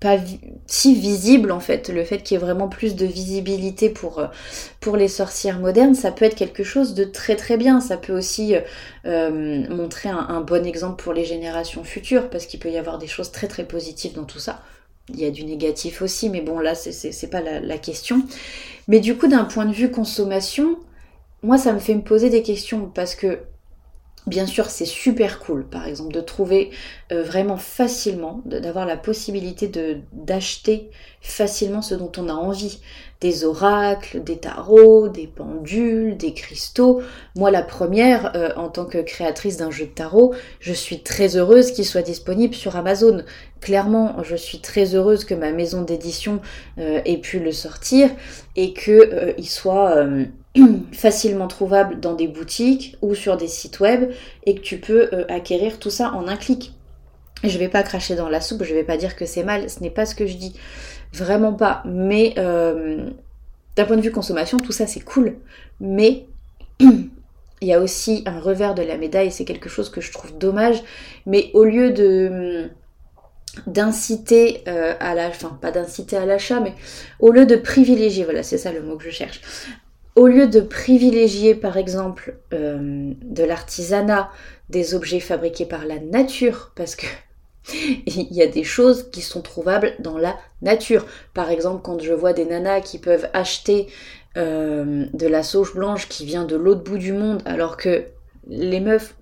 Pas 0.00 0.18
si 0.66 0.94
visible 0.94 1.50
en 1.50 1.60
fait, 1.60 1.88
le 1.88 2.04
fait 2.04 2.18
qu'il 2.18 2.34
y 2.34 2.36
ait 2.36 2.44
vraiment 2.44 2.68
plus 2.68 2.94
de 2.94 3.06
visibilité 3.06 3.88
pour, 3.88 4.18
euh, 4.18 4.26
pour 4.80 4.98
les 4.98 5.08
sorcières 5.08 5.58
modernes, 5.58 5.94
ça 5.94 6.12
peut 6.12 6.26
être 6.26 6.34
quelque 6.34 6.64
chose 6.64 6.92
de 6.92 7.04
très 7.04 7.36
très 7.36 7.56
bien. 7.56 7.80
Ça 7.80 7.96
peut 7.96 8.12
aussi 8.12 8.54
euh, 9.06 9.66
montrer 9.70 10.10
un, 10.10 10.42
bon 10.42 10.66
exemple 10.66 11.02
pour 11.02 11.14
les 11.14 11.24
générations 11.24 11.84
futures, 11.84 12.28
parce 12.28 12.44
qu'il 12.44 12.60
peut 12.60 12.70
y 12.70 12.76
avoir 12.76 12.98
des 12.98 13.06
choses 13.06 13.32
très 13.32 13.48
très 13.48 13.64
positives 13.64 14.12
dans 14.12 14.24
tout 14.24 14.40
ça. 14.40 14.62
Il 15.08 15.20
y 15.20 15.24
a 15.24 15.30
du 15.30 15.44
négatif 15.44 16.02
aussi, 16.02 16.28
mais 16.28 16.42
bon 16.42 16.58
là 16.58 16.74
c'est 16.74 17.30
pas 17.30 17.40
la 17.40 17.78
question. 17.78 18.22
Mais 18.88 19.00
du 19.00 19.16
coup 19.16 19.28
d'un 19.28 19.44
point 19.44 19.64
de 19.64 19.72
vue 19.72 19.90
consommation, 19.90 20.76
moi 21.42 21.56
ça 21.56 21.72
me 21.72 21.78
fait 21.78 21.94
me 21.94 22.02
poser 22.02 22.28
des 22.28 22.42
questions, 22.42 22.90
parce 22.94 23.14
que 23.14 23.38
Bien 24.26 24.46
sûr, 24.46 24.70
c'est 24.70 24.86
super 24.86 25.38
cool, 25.38 25.66
par 25.66 25.86
exemple, 25.86 26.14
de 26.14 26.22
trouver 26.22 26.70
euh, 27.12 27.22
vraiment 27.22 27.58
facilement, 27.58 28.40
d'avoir 28.46 28.86
la 28.86 28.96
possibilité 28.96 29.70
d'acheter 30.14 30.88
facilement 31.20 31.82
ce 31.82 31.94
dont 31.94 32.10
on 32.16 32.30
a 32.30 32.32
envie. 32.32 32.80
Des 33.20 33.44
oracles, 33.44 34.22
des 34.22 34.38
tarots, 34.38 35.08
des 35.08 35.26
pendules, 35.26 36.16
des 36.16 36.32
cristaux. 36.32 37.02
Moi, 37.36 37.50
la 37.50 37.62
première, 37.62 38.34
euh, 38.34 38.48
en 38.56 38.70
tant 38.70 38.86
que 38.86 38.98
créatrice 38.98 39.58
d'un 39.58 39.70
jeu 39.70 39.84
de 39.84 39.90
tarot, 39.90 40.34
je 40.58 40.72
suis 40.72 41.02
très 41.02 41.36
heureuse 41.36 41.72
qu'il 41.72 41.84
soit 41.84 42.02
disponible 42.02 42.54
sur 42.54 42.76
Amazon. 42.76 43.24
Clairement, 43.60 44.22
je 44.22 44.36
suis 44.36 44.60
très 44.60 44.94
heureuse 44.94 45.26
que 45.26 45.34
ma 45.34 45.52
maison 45.52 45.82
d'édition 45.82 46.40
euh, 46.78 47.02
ait 47.04 47.18
pu 47.18 47.40
le 47.40 47.52
sortir 47.52 48.08
et 48.56 48.72
qu'il 48.72 49.48
soit 49.48 50.06
facilement 50.92 51.48
trouvable 51.48 52.00
dans 52.00 52.14
des 52.14 52.28
boutiques 52.28 52.96
ou 53.02 53.14
sur 53.14 53.36
des 53.36 53.48
sites 53.48 53.80
web 53.80 54.12
et 54.46 54.54
que 54.54 54.60
tu 54.60 54.78
peux 54.78 55.08
euh, 55.12 55.24
acquérir 55.28 55.78
tout 55.78 55.90
ça 55.90 56.12
en 56.12 56.28
un 56.28 56.36
clic. 56.36 56.72
Je 57.42 57.58
vais 57.58 57.68
pas 57.68 57.82
cracher 57.82 58.14
dans 58.14 58.28
la 58.28 58.40
soupe, 58.40 58.62
je 58.62 58.74
vais 58.74 58.84
pas 58.84 58.96
dire 58.96 59.16
que 59.16 59.26
c'est 59.26 59.44
mal, 59.44 59.68
ce 59.68 59.80
n'est 59.80 59.90
pas 59.90 60.06
ce 60.06 60.14
que 60.14 60.26
je 60.26 60.36
dis. 60.36 60.54
Vraiment 61.12 61.52
pas. 61.52 61.82
Mais 61.84 62.34
euh, 62.38 63.10
d'un 63.76 63.84
point 63.84 63.96
de 63.96 64.02
vue 64.02 64.12
consommation, 64.12 64.58
tout 64.58 64.72
ça 64.72 64.86
c'est 64.86 65.00
cool. 65.00 65.36
Mais 65.80 66.26
il 66.80 67.68
y 67.68 67.72
a 67.72 67.80
aussi 67.80 68.22
un 68.26 68.40
revers 68.40 68.74
de 68.74 68.82
la 68.82 68.96
médaille, 68.96 69.30
c'est 69.30 69.44
quelque 69.44 69.68
chose 69.68 69.90
que 69.90 70.00
je 70.00 70.12
trouve 70.12 70.36
dommage. 70.38 70.82
Mais 71.26 71.50
au 71.54 71.64
lieu 71.64 71.90
de 71.90 72.70
d'inciter 73.68 74.64
euh, 74.66 74.94
à 74.98 75.14
l'achat, 75.14 75.46
enfin 75.46 75.58
pas 75.60 75.70
d'inciter 75.70 76.16
à 76.16 76.26
l'achat, 76.26 76.60
mais 76.60 76.74
au 77.20 77.30
lieu 77.30 77.46
de 77.46 77.54
privilégier, 77.54 78.24
voilà 78.24 78.42
c'est 78.42 78.58
ça 78.58 78.72
le 78.72 78.82
mot 78.82 78.96
que 78.96 79.04
je 79.04 79.10
cherche, 79.10 79.40
au 80.16 80.26
lieu 80.26 80.46
de 80.46 80.60
privilégier 80.60 81.54
par 81.54 81.76
exemple 81.76 82.36
euh, 82.52 83.12
de 83.22 83.44
l'artisanat, 83.44 84.30
des 84.70 84.94
objets 84.94 85.20
fabriqués 85.20 85.66
par 85.66 85.86
la 85.86 85.98
nature, 85.98 86.72
parce 86.74 86.96
que 86.96 87.06
il 88.06 88.32
y 88.32 88.42
a 88.42 88.46
des 88.46 88.64
choses 88.64 89.10
qui 89.10 89.22
sont 89.22 89.42
trouvables 89.42 89.94
dans 89.98 90.18
la 90.18 90.36
nature. 90.62 91.06
Par 91.32 91.50
exemple, 91.50 91.82
quand 91.82 92.00
je 92.00 92.12
vois 92.12 92.32
des 92.32 92.44
nanas 92.44 92.80
qui 92.80 92.98
peuvent 92.98 93.28
acheter 93.32 93.88
euh, 94.36 95.06
de 95.12 95.26
la 95.26 95.42
sauge 95.42 95.74
blanche 95.74 96.08
qui 96.08 96.24
vient 96.24 96.44
de 96.44 96.56
l'autre 96.56 96.82
bout 96.82 96.98
du 96.98 97.12
monde, 97.12 97.42
alors 97.44 97.76
que 97.76 98.04
les 98.46 98.80
meufs, 98.80 99.14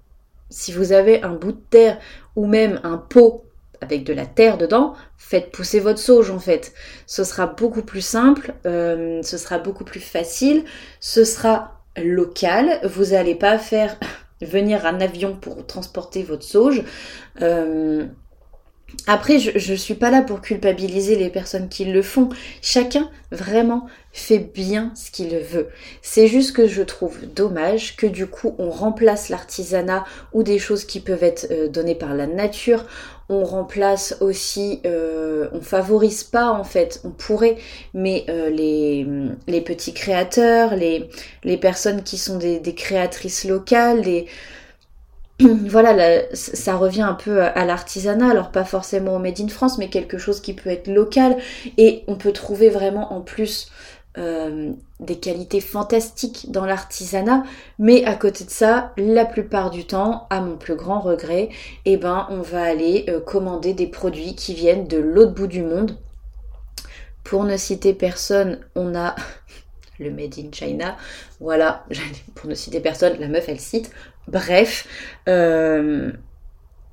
si 0.50 0.72
vous 0.72 0.92
avez 0.92 1.22
un 1.22 1.34
bout 1.34 1.52
de 1.52 1.62
terre 1.70 1.98
ou 2.36 2.46
même 2.46 2.80
un 2.82 2.98
pot 2.98 3.44
avec 3.82 4.04
de 4.04 4.12
la 4.12 4.26
terre 4.26 4.58
dedans, 4.58 4.94
faites 5.16 5.50
pousser 5.50 5.80
votre 5.80 5.98
sauge 5.98 6.30
en 6.30 6.38
fait. 6.38 6.72
Ce 7.06 7.24
sera 7.24 7.46
beaucoup 7.46 7.82
plus 7.82 8.00
simple, 8.04 8.54
euh, 8.66 9.22
ce 9.22 9.36
sera 9.36 9.58
beaucoup 9.58 9.84
plus 9.84 10.00
facile, 10.00 10.64
ce 11.00 11.24
sera 11.24 11.82
local. 11.96 12.80
Vous 12.84 13.06
n'allez 13.06 13.34
pas 13.34 13.58
faire 13.58 13.98
venir 14.40 14.86
un 14.86 15.00
avion 15.00 15.36
pour 15.36 15.66
transporter 15.66 16.22
votre 16.22 16.44
sauge. 16.44 16.82
Euh, 17.40 18.06
après, 19.06 19.38
je 19.38 19.72
ne 19.72 19.76
suis 19.76 19.94
pas 19.94 20.10
là 20.10 20.22
pour 20.22 20.40
culpabiliser 20.40 21.16
les 21.16 21.30
personnes 21.30 21.68
qui 21.68 21.84
le 21.84 22.02
font. 22.02 22.28
Chacun 22.60 23.10
vraiment 23.32 23.86
fait 24.12 24.38
bien 24.38 24.92
ce 24.94 25.10
qu'il 25.10 25.36
veut. 25.38 25.68
C'est 26.02 26.28
juste 26.28 26.54
que 26.54 26.68
je 26.68 26.82
trouve 26.82 27.18
dommage 27.34 27.96
que 27.96 28.06
du 28.06 28.26
coup 28.26 28.54
on 28.58 28.70
remplace 28.70 29.30
l'artisanat 29.30 30.04
ou 30.32 30.42
des 30.42 30.58
choses 30.58 30.84
qui 30.84 31.00
peuvent 31.00 31.22
être 31.24 31.48
euh, 31.50 31.68
données 31.68 31.94
par 31.94 32.14
la 32.14 32.26
nature. 32.26 32.84
On 33.28 33.44
remplace 33.44 34.16
aussi, 34.20 34.80
euh, 34.84 35.48
on 35.52 35.62
favorise 35.62 36.24
pas 36.24 36.50
en 36.50 36.64
fait, 36.64 37.00
on 37.04 37.10
pourrait, 37.10 37.56
mais 37.94 38.26
euh, 38.28 38.50
les, 38.50 39.06
les 39.46 39.60
petits 39.62 39.94
créateurs, 39.94 40.76
les, 40.76 41.08
les 41.42 41.56
personnes 41.56 42.02
qui 42.02 42.18
sont 42.18 42.36
des, 42.36 42.60
des 42.60 42.74
créatrices 42.74 43.44
locales, 43.44 44.02
les 44.02 44.26
voilà, 45.66 46.22
ça 46.32 46.76
revient 46.76 47.02
un 47.02 47.14
peu 47.14 47.42
à 47.42 47.64
l'artisanat, 47.64 48.30
alors 48.30 48.50
pas 48.50 48.64
forcément 48.64 49.16
au 49.16 49.18
Made 49.18 49.40
in 49.40 49.48
France, 49.48 49.78
mais 49.78 49.88
quelque 49.88 50.18
chose 50.18 50.40
qui 50.40 50.54
peut 50.54 50.70
être 50.70 50.88
local. 50.88 51.36
Et 51.78 52.04
on 52.06 52.16
peut 52.16 52.32
trouver 52.32 52.68
vraiment 52.70 53.12
en 53.12 53.20
plus 53.20 53.70
euh, 54.18 54.72
des 55.00 55.16
qualités 55.16 55.60
fantastiques 55.60 56.52
dans 56.52 56.66
l'artisanat, 56.66 57.44
mais 57.78 58.04
à 58.04 58.14
côté 58.14 58.44
de 58.44 58.50
ça, 58.50 58.92
la 58.98 59.24
plupart 59.24 59.70
du 59.70 59.86
temps, 59.86 60.26
à 60.28 60.42
mon 60.42 60.56
plus 60.56 60.76
grand 60.76 61.00
regret, 61.00 61.48
eh 61.86 61.96
ben, 61.96 62.26
on 62.28 62.42
va 62.42 62.62
aller 62.62 63.06
euh, 63.08 63.20
commander 63.20 63.72
des 63.72 63.86
produits 63.86 64.36
qui 64.36 64.52
viennent 64.54 64.86
de 64.86 64.98
l'autre 64.98 65.32
bout 65.32 65.46
du 65.46 65.62
monde. 65.62 65.96
Pour 67.24 67.44
ne 67.44 67.56
citer 67.56 67.94
personne, 67.94 68.60
on 68.76 68.94
a 68.94 69.16
le 69.98 70.10
Made 70.10 70.38
in 70.38 70.52
China. 70.52 70.96
Voilà, 71.40 71.86
pour 72.34 72.50
ne 72.50 72.54
citer 72.54 72.80
personne, 72.80 73.18
la 73.18 73.28
meuf 73.28 73.48
elle 73.48 73.60
cite. 73.60 73.90
Bref, 74.28 74.86
euh, 75.28 76.12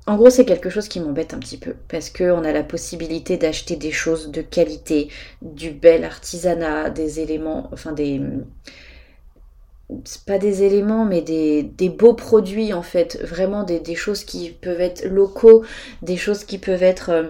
en 0.06 0.16
gros 0.16 0.30
c'est 0.30 0.44
quelque 0.44 0.70
chose 0.70 0.88
qui 0.88 1.00
m'embête 1.00 1.34
un 1.34 1.38
petit 1.38 1.58
peu 1.58 1.74
parce 1.88 2.10
qu'on 2.10 2.44
a 2.44 2.52
la 2.52 2.64
possibilité 2.64 3.36
d'acheter 3.36 3.76
des 3.76 3.92
choses 3.92 4.30
de 4.30 4.42
qualité, 4.42 5.08
du 5.42 5.70
bel 5.70 6.04
artisanat, 6.04 6.90
des 6.90 7.20
éléments, 7.20 7.68
enfin 7.72 7.92
des 7.92 8.20
pas 10.26 10.38
des 10.38 10.62
éléments, 10.62 11.04
mais 11.04 11.22
des, 11.22 11.88
beaux 11.88 12.14
produits 12.14 12.72
en 12.72 12.82
fait, 12.82 13.18
vraiment 13.22 13.64
des, 13.64 13.94
choses 13.94 14.24
qui 14.24 14.50
peuvent 14.50 14.80
être 14.80 15.04
locaux, 15.04 15.64
des 16.02 16.16
choses 16.16 16.44
qui 16.44 16.58
peuvent 16.58 16.82
être 16.82 17.10
euh, 17.10 17.24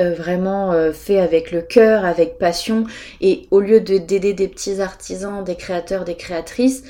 euh, 0.00 0.14
vraiment 0.14 0.72
euh, 0.72 0.92
fait 0.92 1.20
avec 1.20 1.50
le 1.50 1.62
cœur, 1.62 2.04
avec 2.04 2.38
passion, 2.38 2.84
et 3.20 3.46
au 3.50 3.60
lieu 3.60 3.80
de 3.80 3.98
d'aider 3.98 4.34
des 4.34 4.48
petits 4.48 4.80
artisans, 4.80 5.44
des 5.44 5.56
créateurs, 5.56 6.04
des 6.04 6.16
créatrices, 6.16 6.84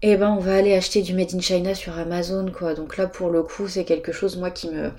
eh 0.00 0.16
ben 0.16 0.30
on 0.30 0.38
va 0.38 0.54
aller 0.54 0.74
acheter 0.74 1.02
du 1.02 1.12
made 1.12 1.34
in 1.34 1.40
China 1.40 1.74
sur 1.74 1.98
Amazon 1.98 2.52
quoi. 2.56 2.74
Donc 2.74 2.96
là 2.96 3.06
pour 3.06 3.30
le 3.30 3.42
coup 3.42 3.66
c'est 3.66 3.84
quelque 3.84 4.12
chose 4.12 4.36
moi 4.36 4.50
qui 4.50 4.70
me 4.70 4.92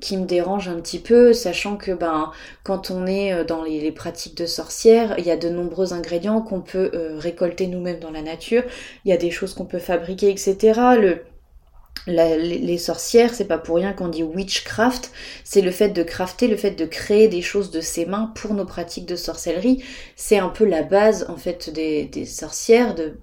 qui 0.00 0.16
me 0.16 0.24
dérange 0.24 0.68
un 0.68 0.80
petit 0.80 0.98
peu, 0.98 1.32
sachant 1.34 1.76
que 1.76 1.92
ben 1.92 2.32
quand 2.64 2.90
on 2.90 3.06
est 3.06 3.32
euh, 3.34 3.44
dans 3.44 3.62
les, 3.64 3.92
pratiques 3.92 4.36
de 4.36 4.46
sorcières, 4.46 5.14
il 5.18 5.26
y 5.26 5.30
a 5.30 5.36
de 5.36 5.48
nombreux 5.50 5.92
ingrédients 5.92 6.40
qu'on 6.40 6.60
peut 6.62 6.90
récolter 7.18 7.66
nous-mêmes 7.66 8.00
dans 8.00 8.10
la 8.10 8.22
nature, 8.22 8.62
il 9.04 9.10
y 9.10 9.12
a 9.12 9.16
des 9.16 9.30
choses 9.30 9.54
qu'on 9.54 9.66
peut 9.66 9.78
fabriquer 9.78 10.30
etc. 10.30 10.80
Le 10.98 11.22
les 12.06 12.78
sorcières, 12.78 13.34
c'est 13.34 13.46
pas 13.46 13.58
pour 13.58 13.76
rien 13.76 13.92
qu'on 13.92 14.08
dit 14.08 14.22
witchcraft, 14.22 15.10
c'est 15.44 15.60
le 15.60 15.70
fait 15.70 15.88
de 15.88 16.02
crafter, 16.02 16.46
le 16.46 16.56
fait 16.56 16.72
de 16.72 16.84
créer 16.84 17.28
des 17.28 17.42
choses 17.42 17.70
de 17.70 17.80
ses 17.80 18.06
mains 18.06 18.32
pour 18.36 18.54
nos 18.54 18.64
pratiques 18.64 19.06
de 19.06 19.16
sorcellerie. 19.16 19.82
C'est 20.14 20.38
un 20.38 20.48
peu 20.48 20.64
la 20.64 20.82
base 20.82 21.26
en 21.28 21.36
fait 21.36 21.70
des, 21.70 22.24
sorcières, 22.26 22.94
de 22.94 23.18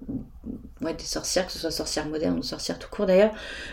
ouais, 0.84 0.94
des 0.94 1.04
sorcières, 1.04 1.46
que 1.46 1.52
ce 1.52 1.58
soit 1.58 1.70
sorcières 1.70 2.06
modernes 2.06 2.38
ou 2.38 2.42
sorcières 2.42 2.78
tout 2.78 2.88
court 2.90 3.06
d'ailleurs. 3.06 3.32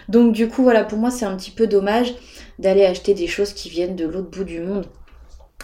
Donc 0.10 0.34
du 0.34 0.47
coup, 0.47 0.63
voilà, 0.63 0.84
pour 0.84 0.97
moi, 0.97 1.12
c'est 1.12 1.26
un 1.26 1.36
petit 1.38 1.52
peu 1.52 1.67
dommage 1.67 2.15
d'aller 2.60 2.86
acheter 2.86 3.13
des 3.13 3.28
choses 3.28 3.54
qui 3.54 3.69
viennent 3.69 3.95
de 3.95 4.06
l'autre 4.06 4.30
bout 4.30 4.43
du 4.43 4.60
monde. 4.60 4.86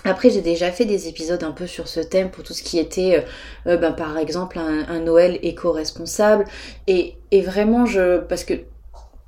Après, 0.03 0.29
j'ai 0.29 0.41
déjà 0.41 0.71
fait 0.71 0.85
des 0.85 1.07
épisodes 1.07 1.43
un 1.43 1.51
peu 1.51 1.67
sur 1.67 1.87
ce 1.87 1.99
thème 1.99 2.29
pour 2.29 2.43
tout 2.43 2.53
ce 2.53 2.63
qui 2.63 2.79
était, 2.79 3.25
euh, 3.67 3.71
euh, 3.71 3.77
ben, 3.77 3.91
par 3.91 4.17
exemple, 4.17 4.59
un, 4.59 4.99
Noël 4.99 5.39
éco-responsable. 5.41 6.45
Et, 6.87 7.15
et, 7.31 7.41
vraiment, 7.41 7.85
je, 7.85 8.19
parce 8.19 8.43
que 8.43 8.53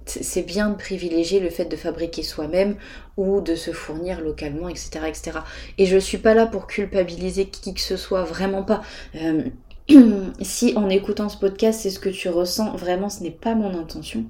c'est 0.06 0.44
bien 0.44 0.70
de 0.70 0.76
privilégier 0.76 1.40
le 1.40 1.50
fait 1.50 1.66
de 1.66 1.76
fabriquer 1.76 2.24
soi-même 2.24 2.76
ou 3.18 3.42
de 3.42 3.56
se 3.56 3.72
fournir 3.72 4.22
localement, 4.22 4.70
etc., 4.70 5.02
etc. 5.08 5.32
Et 5.78 5.86
je 5.86 5.98
suis 5.98 6.18
pas 6.18 6.34
là 6.34 6.46
pour 6.46 6.68
culpabiliser 6.68 7.46
qui 7.46 7.74
que 7.74 7.82
ce 7.82 7.98
soit, 7.98 8.24
vraiment 8.24 8.64
pas. 8.64 8.82
Euh, 9.16 9.44
si 10.42 10.74
en 10.76 10.90
écoutant 10.90 11.30
ce 11.30 11.38
podcast, 11.38 11.80
c'est 11.82 11.90
ce 11.90 12.00
que 12.00 12.10
tu 12.10 12.30
ressens, 12.30 12.76
vraiment, 12.76 13.10
ce 13.10 13.24
n'est 13.24 13.32
pas 13.32 13.56
mon 13.56 13.78
intention. 13.78 14.26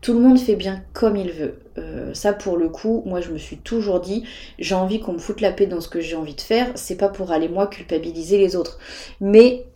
Tout 0.00 0.14
le 0.14 0.20
monde 0.20 0.38
fait 0.38 0.56
bien 0.56 0.82
comme 0.92 1.16
il 1.16 1.32
veut. 1.32 1.58
Euh, 1.78 2.14
ça, 2.14 2.32
pour 2.32 2.56
le 2.56 2.68
coup, 2.68 3.02
moi, 3.06 3.20
je 3.20 3.30
me 3.30 3.38
suis 3.38 3.58
toujours 3.58 4.00
dit, 4.00 4.24
j'ai 4.58 4.74
envie 4.74 5.00
qu'on 5.00 5.12
me 5.12 5.18
foute 5.18 5.40
la 5.40 5.52
paix 5.52 5.66
dans 5.66 5.80
ce 5.80 5.88
que 5.88 6.00
j'ai 6.00 6.16
envie 6.16 6.34
de 6.34 6.40
faire. 6.40 6.70
C'est 6.74 6.96
pas 6.96 7.08
pour 7.08 7.32
aller 7.32 7.48
moi 7.48 7.66
culpabiliser 7.66 8.38
les 8.38 8.56
autres. 8.56 8.78
Mais 9.20 9.66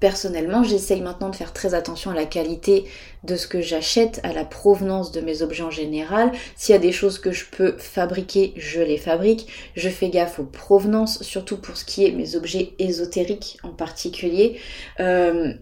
personnellement, 0.00 0.62
j'essaye 0.62 1.00
maintenant 1.00 1.30
de 1.30 1.36
faire 1.36 1.52
très 1.52 1.74
attention 1.74 2.10
à 2.10 2.14
la 2.14 2.26
qualité 2.26 2.84
de 3.22 3.36
ce 3.36 3.46
que 3.46 3.60
j'achète, 3.60 4.20
à 4.22 4.32
la 4.32 4.44
provenance 4.44 5.12
de 5.12 5.20
mes 5.20 5.42
objets 5.42 5.62
en 5.62 5.70
général. 5.70 6.32
S'il 6.56 6.74
y 6.74 6.76
a 6.76 6.80
des 6.80 6.92
choses 6.92 7.18
que 7.18 7.32
je 7.32 7.44
peux 7.50 7.76
fabriquer, 7.78 8.52
je 8.56 8.80
les 8.80 8.98
fabrique. 8.98 9.48
Je 9.76 9.88
fais 9.88 10.10
gaffe 10.10 10.38
aux 10.38 10.44
provenances, 10.44 11.22
surtout 11.22 11.56
pour 11.56 11.76
ce 11.76 11.84
qui 11.84 12.04
est 12.04 12.12
mes 12.12 12.36
objets 12.36 12.72
ésotériques 12.78 13.58
en 13.62 13.70
particulier. 13.70 14.58
Euh, 15.00 15.54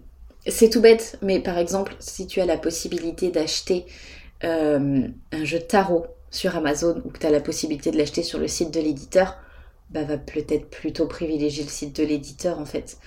c'est 0.47 0.69
tout 0.69 0.81
bête, 0.81 1.17
mais 1.21 1.39
par 1.39 1.57
exemple, 1.57 1.95
si 1.99 2.27
tu 2.27 2.41
as 2.41 2.45
la 2.45 2.57
possibilité 2.57 3.31
d'acheter 3.31 3.85
euh, 4.43 5.07
un 5.31 5.45
jeu 5.45 5.59
tarot 5.59 6.05
sur 6.31 6.57
Amazon 6.57 7.01
ou 7.05 7.09
que 7.11 7.19
tu 7.19 7.27
as 7.27 7.31
la 7.31 7.39
possibilité 7.39 7.91
de 7.91 7.97
l'acheter 7.97 8.23
sur 8.23 8.39
le 8.39 8.47
site 8.47 8.73
de 8.73 8.81
l'éditeur, 8.81 9.37
bah, 9.93 10.03
va 10.03 10.17
peut-être 10.17 10.69
plutôt 10.69 11.07
privilégier 11.07 11.63
le 11.63 11.69
site 11.69 11.95
de 11.95 12.03
l'éditeur 12.03 12.59
en 12.59 12.65
fait. 12.65 12.97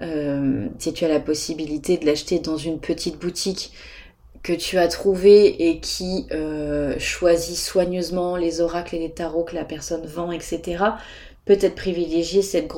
Euh, 0.00 0.68
si 0.78 0.92
tu 0.92 1.04
as 1.04 1.08
la 1.08 1.20
possibilité 1.20 1.96
de 1.96 2.06
l'acheter 2.06 2.38
dans 2.38 2.56
une 2.56 2.78
petite 2.78 3.18
boutique 3.18 3.72
que 4.44 4.52
tu 4.52 4.78
as 4.78 4.86
trouvé 4.88 5.68
et 5.68 5.80
qui 5.80 6.26
euh, 6.30 6.96
choisit 6.98 7.56
soigneusement 7.56 8.36
les 8.36 8.60
oracles 8.60 8.94
et 8.94 9.00
les 9.00 9.10
tarots 9.10 9.42
que 9.42 9.56
la 9.56 9.64
personne 9.64 10.06
vend, 10.06 10.30
etc., 10.30 10.84
peut-être 11.48 11.74
privilégier 11.74 12.42
cette 12.42 12.68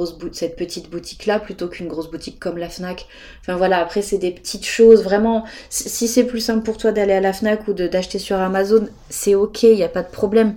petite 0.56 0.90
boutique 0.90 1.26
là 1.26 1.40
plutôt 1.40 1.66
qu'une 1.66 1.88
grosse 1.88 2.08
boutique 2.08 2.38
comme 2.38 2.56
la 2.56 2.68
Fnac. 2.68 3.06
Enfin 3.40 3.56
voilà, 3.56 3.78
après 3.78 4.00
c'est 4.00 4.16
des 4.16 4.30
petites 4.30 4.64
choses 4.64 5.02
vraiment 5.02 5.44
si 5.68 6.06
c'est 6.06 6.24
plus 6.24 6.40
simple 6.40 6.62
pour 6.62 6.78
toi 6.78 6.92
d'aller 6.92 7.14
à 7.14 7.20
la 7.20 7.32
Fnac 7.32 7.66
ou 7.66 7.72
d'acheter 7.72 8.20
sur 8.20 8.36
Amazon, 8.36 8.88
c'est 9.08 9.34
OK, 9.34 9.64
il 9.64 9.74
n'y 9.74 9.82
a 9.82 9.88
pas 9.88 10.04
de 10.04 10.10
problème. 10.10 10.54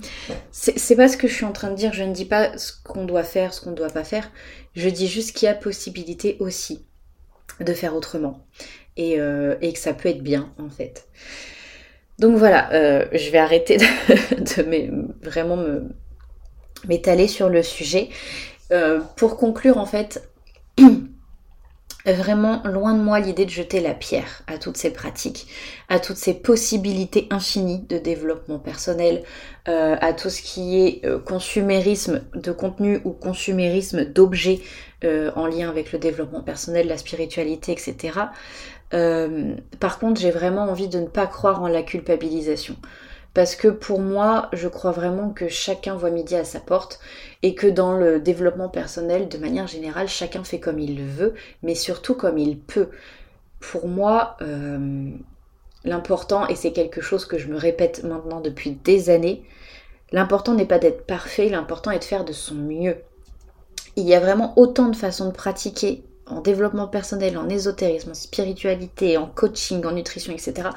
C'est 0.52 0.96
pas 0.96 1.08
ce 1.08 1.18
que 1.18 1.28
je 1.28 1.34
suis 1.34 1.46
en 1.46 1.52
train 1.52 1.72
de 1.72 1.76
dire, 1.76 1.92
je 1.92 2.04
ne 2.04 2.14
dis 2.14 2.26
pas 2.26 2.56
ce 2.56 2.72
qu'on 2.84 3.06
doit 3.06 3.24
faire, 3.24 3.52
ce 3.52 3.62
qu'on 3.62 3.72
ne 3.72 3.76
doit 3.76 3.90
pas 3.90 4.04
faire. 4.04 4.30
Je 4.76 4.90
dis 4.90 5.08
juste 5.08 5.36
qu'il 5.36 5.48
y 5.48 5.50
a 5.50 5.56
possibilité 5.56 6.38
aussi 6.40 6.86
de 7.62 7.74
faire 7.74 7.96
autrement 7.96 8.46
et, 8.96 9.20
euh, 9.20 9.56
et, 9.62 9.74
que 9.74 9.80
ça 9.80 9.94
peut 9.94 10.10
être 10.10 10.22
bien 10.22 10.54
en 10.60 10.70
fait. 10.70 11.08
Donc 12.20 12.38
voilà, 12.38 12.72
euh, 12.74 13.06
je 13.12 13.32
vais 13.32 13.40
arrêter 13.40 13.78
de 13.78 15.16
vraiment 15.24 15.58
me, 15.58 15.90
m'étaler 16.88 17.28
sur 17.28 17.50
le 17.50 17.64
sujet. 17.64 18.10
Euh, 18.72 19.02
pour 19.16 19.38
conclure, 19.38 19.78
en 19.78 19.86
fait, 19.86 20.30
vraiment 22.06 22.62
loin 22.66 22.94
de 22.94 23.02
moi 23.02 23.20
l'idée 23.20 23.46
de 23.46 23.50
jeter 23.50 23.80
la 23.80 23.94
pierre 23.94 24.44
à 24.48 24.58
toutes 24.58 24.78
ces 24.78 24.92
pratiques, 24.92 25.48
à 25.90 26.00
toutes 26.00 26.18
ces 26.18 26.34
possibilités 26.34 27.28
infinies 27.30 27.86
de 27.88 27.98
développement 27.98 28.60
personnel, 28.60 29.24
euh, 29.68 29.96
à 30.02 30.14
tout 30.14 30.30
ce 30.30 30.42
qui 30.42 30.82
est 30.82 31.06
euh, 31.06 31.20
consumérisme 31.20 32.22
de 32.34 32.52
contenu 32.52 33.00
ou 33.06 33.12
consumérisme 33.12 34.06
d'objets 34.06 34.62
en 35.36 35.48
lien 35.48 35.68
avec 35.68 35.92
le 35.92 36.00
développement 36.00 36.42
personnel, 36.44 36.88
la 36.88 36.98
spiritualité, 36.98 37.74
etc. 37.74 38.20
par 38.90 40.00
contre, 40.00 40.22
j'ai 40.22 40.32
vraiment 40.32 40.62
envie 40.62 40.88
de 40.88 40.98
ne 40.98 41.08
pas 41.08 41.28
croire 41.28 41.62
en 41.62 41.68
la 41.68 41.84
culpabilisation. 41.84 42.78
Parce 43.34 43.56
que 43.56 43.68
pour 43.68 44.00
moi, 44.00 44.50
je 44.54 44.68
crois 44.68 44.92
vraiment 44.92 45.30
que 45.30 45.48
chacun 45.48 45.96
voit 45.96 46.12
midi 46.12 46.36
à 46.36 46.44
sa 46.44 46.60
porte 46.60 47.00
et 47.42 47.56
que 47.56 47.66
dans 47.66 47.94
le 47.94 48.20
développement 48.20 48.70
personnel, 48.70 49.28
de 49.28 49.38
manière 49.38 49.68
générale, 49.68 50.08
chacun 50.08 50.44
fait 50.44 50.60
comme 50.60 50.80
il 50.80 51.04
veut, 51.04 51.34
mais 51.64 51.74
surtout 51.74 52.14
comme 52.14 52.38
il 52.38 52.60
peut. 52.60 52.90
Pour 53.60 53.88
moi, 53.88 54.38
euh, 54.42 55.10
l'important, 55.84 56.48
et 56.48 56.56
c'est 56.56 56.74
quelque 56.74 57.02
chose 57.02 57.26
que 57.26 57.40
je 57.40 57.48
me 57.48 57.58
répète 57.58 58.04
maintenant 58.04 58.40
depuis 58.40 58.72
des 58.72 59.10
années, 59.10 59.44
l'important 60.12 60.54
n'est 60.54 60.66
pas 60.66 60.80
d'être 60.80 61.08
parfait, 61.08 61.50
l'important 61.50 61.90
est 61.90 62.00
de 62.00 62.04
faire 62.04 62.26
de 62.26 62.34
son 62.34 62.56
mieux. 62.56 62.98
Il 63.96 64.08
y 64.08 64.14
a 64.14 64.20
vraiment 64.20 64.54
autant 64.58 64.90
de 64.90 64.96
façons 64.96 65.28
de 65.28 65.34
pratiquer 65.34 66.04
en 66.28 66.42
développement 66.42 66.88
personnel, 66.88 67.38
en 67.38 67.50
ésotérisme, 67.50 68.12
en 68.12 68.16
spiritualité, 68.16 69.18
en 69.18 69.28
coaching, 69.28 69.86
en 69.86 69.92
nutrition, 69.92 70.34
etc. 70.34 70.70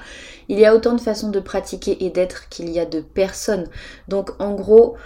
Il 0.48 0.58
y 0.58 0.64
a 0.64 0.74
autant 0.74 0.94
de 0.94 1.00
façons 1.00 1.30
de 1.30 1.40
pratiquer 1.40 2.04
et 2.04 2.10
d'être 2.10 2.48
qu'il 2.48 2.70
y 2.70 2.80
a 2.80 2.86
de 2.86 3.00
personnes. 3.00 3.68
Donc 4.08 4.30
en 4.40 4.54
gros, 4.54 4.96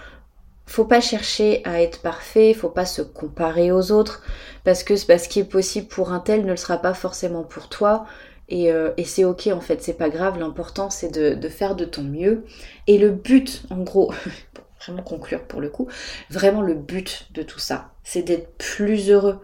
faut 0.65 0.85
pas 0.85 1.01
chercher 1.01 1.61
à 1.65 1.81
être 1.81 2.01
parfait, 2.01 2.53
faut 2.53 2.69
pas 2.69 2.85
se 2.85 3.01
comparer 3.01 3.71
aux 3.71 3.91
autres, 3.91 4.23
parce 4.63 4.83
que 4.83 4.95
ce 4.95 5.27
qui 5.27 5.39
est 5.39 5.43
possible 5.43 5.87
pour 5.87 6.13
un 6.13 6.19
tel 6.19 6.45
ne 6.45 6.51
le 6.51 6.57
sera 6.57 6.77
pas 6.77 6.93
forcément 6.93 7.43
pour 7.43 7.69
toi. 7.69 8.05
Et, 8.47 8.71
euh, 8.71 8.91
et 8.97 9.05
c'est 9.05 9.23
ok 9.23 9.47
en 9.47 9.61
fait, 9.61 9.81
c'est 9.81 9.93
pas 9.93 10.09
grave, 10.09 10.37
l'important 10.37 10.89
c'est 10.89 11.07
de, 11.07 11.35
de, 11.35 11.49
faire 11.49 11.75
de 11.75 11.85
ton 11.85 12.03
mieux. 12.03 12.43
Et 12.87 12.97
le 12.97 13.09
but, 13.11 13.63
en 13.69 13.77
gros, 13.77 14.13
pour 14.53 14.65
vraiment 14.85 15.03
conclure 15.03 15.43
pour 15.43 15.61
le 15.61 15.69
coup, 15.69 15.87
vraiment 16.29 16.61
le 16.61 16.73
but 16.73 17.27
de 17.31 17.43
tout 17.43 17.59
ça, 17.59 17.91
c'est 18.03 18.23
d'être 18.23 18.51
plus 18.57 19.09
heureux, 19.09 19.39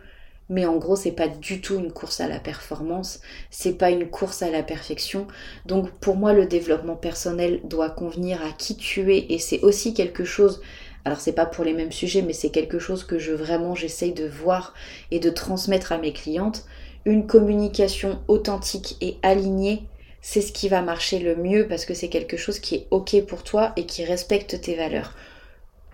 mais 0.49 0.65
en 0.65 0.77
gros 0.77 0.95
c'est 0.95 1.11
pas 1.11 1.27
du 1.27 1.61
tout 1.61 1.75
une 1.75 1.91
course 1.91 2.21
à 2.21 2.27
la 2.27 2.39
performance, 2.39 3.21
c'est 3.49 3.77
pas 3.77 3.91
une 3.91 4.09
course 4.09 4.41
à 4.41 4.49
la 4.49 4.63
perfection. 4.63 5.27
Donc 5.65 5.91
pour 5.99 6.15
moi 6.15 6.33
le 6.33 6.45
développement 6.45 6.95
personnel 6.95 7.61
doit 7.63 7.89
convenir 7.89 8.41
à 8.43 8.51
qui 8.51 8.77
tu 8.77 9.13
es 9.13 9.27
et 9.29 9.39
c'est 9.39 9.61
aussi 9.61 9.93
quelque 9.93 10.23
chose 10.25 10.61
alors 11.05 11.19
c'est 11.19 11.33
pas 11.33 11.45
pour 11.45 11.63
les 11.63 11.73
mêmes 11.73 11.91
sujets 11.91 12.21
mais 12.21 12.33
c'est 12.33 12.49
quelque 12.49 12.79
chose 12.79 13.03
que 13.03 13.17
je 13.19 13.31
vraiment 13.31 13.75
j'essaye 13.75 14.13
de 14.13 14.27
voir 14.27 14.73
et 15.11 15.19
de 15.19 15.29
transmettre 15.29 15.91
à 15.91 15.97
mes 15.97 16.13
clientes. 16.13 16.65
Une 17.05 17.25
communication 17.27 18.19
authentique 18.27 18.97
et 18.99 19.17
alignée, 19.23 19.87
c'est 20.21 20.41
ce 20.41 20.51
qui 20.51 20.67
va 20.67 20.81
marcher 20.81 21.19
le 21.19 21.37
mieux 21.37 21.67
parce 21.69 21.85
que 21.85 21.93
c'est 21.93 22.09
quelque 22.09 22.35
chose 22.35 22.59
qui 22.59 22.75
est 22.75 22.87
OK 22.91 23.15
pour 23.25 23.43
toi 23.43 23.71
et 23.77 23.85
qui 23.85 24.03
respecte 24.03 24.59
tes 24.59 24.75
valeurs. 24.75 25.15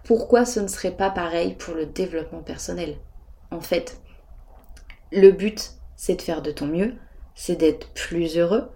Pourquoi 0.04 0.46
ce 0.46 0.60
ne 0.60 0.68
serait 0.68 0.96
pas 0.98 1.12
pareil 1.12 1.54
pour 1.54 1.76
le 1.76 1.86
développement 1.86 2.42
personnel? 2.42 2.96
En 3.52 3.62
fait, 3.62 4.02
le 5.14 5.32
but, 5.32 5.72
c'est 5.96 6.16
de 6.16 6.22
faire 6.22 6.42
de 6.42 6.52
ton 6.52 6.66
mieux, 6.66 6.94
c'est 7.36 7.56
d'être 7.56 7.88
plus 7.94 8.38
heureux, 8.38 8.70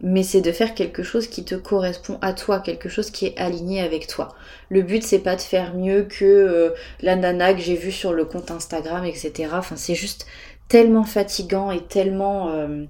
mais 0.00 0.22
c'est 0.22 0.40
de 0.40 0.52
faire 0.52 0.74
quelque 0.74 1.02
chose 1.02 1.26
qui 1.26 1.44
te 1.44 1.54
correspond 1.54 2.18
à 2.20 2.32
toi, 2.34 2.60
quelque 2.60 2.88
chose 2.88 3.10
qui 3.10 3.26
est 3.26 3.38
aligné 3.38 3.80
avec 3.80 4.06
toi. 4.06 4.34
Le 4.68 4.82
but 4.82 5.02
c'est 5.02 5.20
pas 5.20 5.36
de 5.36 5.40
faire 5.40 5.74
mieux 5.74 6.02
que 6.02 6.24
euh, 6.24 6.70
la 7.00 7.16
nana 7.16 7.54
que 7.54 7.60
j'ai 7.60 7.76
vue 7.76 7.92
sur 7.92 8.12
le 8.12 8.24
compte 8.24 8.50
Instagram, 8.50 9.04
etc. 9.04 9.50
Enfin 9.52 9.76
c'est 9.76 9.94
juste 9.94 10.26
tellement 10.68 11.04
fatigant 11.04 11.70
et 11.70 11.82
tellement 11.84 12.50
euh, 12.50 12.84